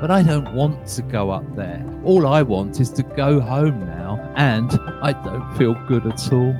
But 0.00 0.10
I 0.10 0.22
don't 0.22 0.54
want 0.54 0.86
to 0.88 1.02
go 1.02 1.30
up 1.30 1.56
there. 1.56 1.84
All 2.04 2.26
I 2.26 2.42
want 2.42 2.80
is 2.80 2.90
to 2.92 3.02
go 3.02 3.40
home 3.40 3.80
now, 3.80 4.32
and 4.36 4.70
I 5.02 5.12
don't 5.12 5.56
feel 5.56 5.74
good 5.86 6.06
at 6.06 6.32
all. 6.32 6.52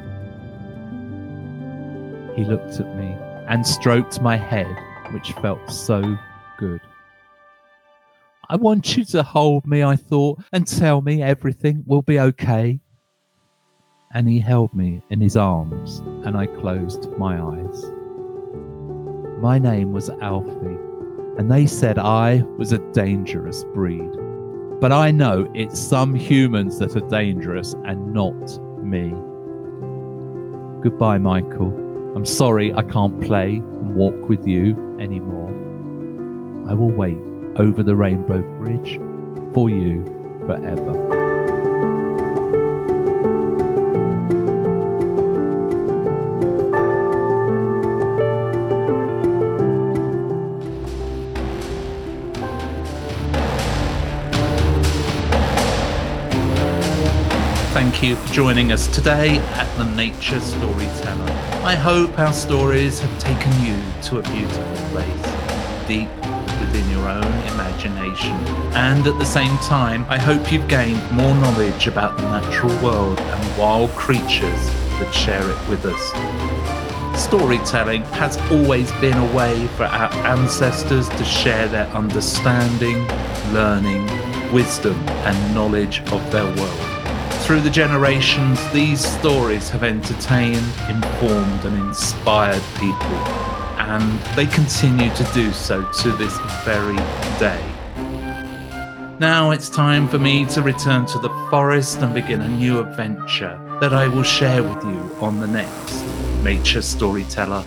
He 2.35 2.45
looked 2.45 2.81
at 2.81 2.97
me 2.97 3.17
and 3.49 3.67
stroked 3.67 4.21
my 4.21 4.37
head, 4.37 4.67
which 5.13 5.33
felt 5.33 5.71
so 5.71 6.17
good. 6.59 6.81
I 8.49 8.57
want 8.57 8.97
you 8.97 9.05
to 9.07 9.23
hold 9.23 9.67
me, 9.67 9.83
I 9.83 9.97
thought, 9.97 10.41
and 10.53 10.67
tell 10.67 11.03
me 11.03 11.23
everything 11.23 11.83
will 11.87 12.03
be 12.03 12.19
okay 12.19 12.81
and 14.13 14.29
he 14.29 14.39
held 14.39 14.73
me 14.75 15.03
in 15.11 15.21
his 15.21 15.37
arms, 15.37 15.99
and 16.25 16.37
I 16.37 16.47
closed 16.47 17.11
my 17.19 17.41
eyes. 17.41 17.85
My 19.41 19.59
name 19.59 19.93
was 19.93 20.09
Alfie, 20.09 20.79
and 21.39 21.51
they 21.51 21.67
said 21.67 21.99
I 21.99 22.43
was 22.57 22.73
a 22.73 22.79
dangerous 22.93 23.65
breed. 23.75 24.11
But 24.81 24.93
I 24.93 25.11
know 25.11 25.51
it's 25.55 25.79
some 25.79 26.15
humans 26.15 26.79
that 26.79 26.97
are 26.97 27.09
dangerous 27.09 27.75
and 27.85 28.13
not 28.13 28.59
me. 28.83 29.11
Goodbye, 30.83 31.19
Michael. 31.19 31.73
I'm 32.15 32.27
sorry 32.27 32.73
I 32.73 32.83
can't 32.83 33.21
play 33.21 33.57
and 33.57 33.95
walk 33.95 34.29
with 34.29 34.47
you 34.47 34.97
anymore. 35.01 35.51
I 36.71 36.75
will 36.75 36.91
wait 36.91 37.19
over 37.57 37.83
the 37.83 37.97
rainbow 37.97 38.43
bridge 38.59 38.99
for 39.55 39.71
you 39.71 40.05
forever. 40.47 41.16
Thank 57.77 58.03
you 58.03 58.17
for 58.17 58.33
joining 58.33 58.73
us 58.73 58.87
today 58.87 59.37
at 59.37 59.77
the 59.77 59.85
Nature 59.85 60.41
Storyteller. 60.41 61.31
I 61.63 61.75
hope 61.75 62.19
our 62.19 62.33
stories 62.33 63.01
have 63.01 63.19
taken 63.19 63.53
you 63.63 63.77
to 64.05 64.19
a 64.19 64.23
beautiful 64.23 64.77
place, 64.93 65.87
deep 65.87 66.09
within 66.59 66.89
your 66.89 67.07
own 67.07 67.33
imagination. 67.53 68.33
And 68.73 69.07
at 69.07 69.19
the 69.19 69.27
same 69.27 69.55
time, 69.59 70.07
I 70.09 70.17
hope 70.17 70.51
you've 70.51 70.67
gained 70.69 71.03
more 71.13 71.35
knowledge 71.35 71.87
about 71.87 72.17
the 72.17 72.23
natural 72.23 72.75
world 72.83 73.21
and 73.21 73.59
wild 73.59 73.91
creatures 73.91 74.63
that 74.99 75.13
share 75.13 75.47
it 75.47 75.69
with 75.69 75.85
us. 75.85 77.23
Storytelling 77.23 78.05
has 78.05 78.39
always 78.51 78.91
been 79.03 79.19
a 79.19 79.37
way 79.37 79.67
for 79.77 79.85
our 79.85 80.11
ancestors 80.27 81.11
to 81.11 81.25
share 81.27 81.69
their 81.69 81.89
understanding, 81.89 83.07
learning, 83.53 84.07
wisdom, 84.51 84.97
and 85.27 85.55
knowledge 85.55 86.01
of 86.11 86.33
their 86.33 86.47
world. 86.57 86.86
Through 87.47 87.61
the 87.61 87.71
generations, 87.71 88.59
these 88.73 88.99
stories 89.01 89.71
have 89.71 89.85
entertained, 89.85 90.67
informed, 90.89 91.65
and 91.65 91.79
inspired 91.79 92.61
people, 92.75 93.17
and 93.79 94.19
they 94.35 94.47
continue 94.47 95.15
to 95.15 95.25
do 95.33 95.53
so 95.53 95.89
to 96.01 96.11
this 96.11 96.37
very 96.65 96.97
day. 97.39 97.65
Now 99.21 99.53
it's 99.53 99.69
time 99.69 100.09
for 100.09 100.19
me 100.19 100.45
to 100.47 100.61
return 100.61 101.07
to 101.07 101.21
the 101.21 101.29
forest 101.49 101.99
and 101.99 102.13
begin 102.13 102.41
a 102.41 102.49
new 102.49 102.81
adventure 102.81 103.57
that 103.81 103.95
I 103.95 104.09
will 104.09 104.25
share 104.25 104.65
with 104.65 104.83
you 104.83 105.17
on 105.21 105.39
the 105.39 105.47
next 105.47 106.03
Nature 106.43 106.83
Storyteller 106.83 107.65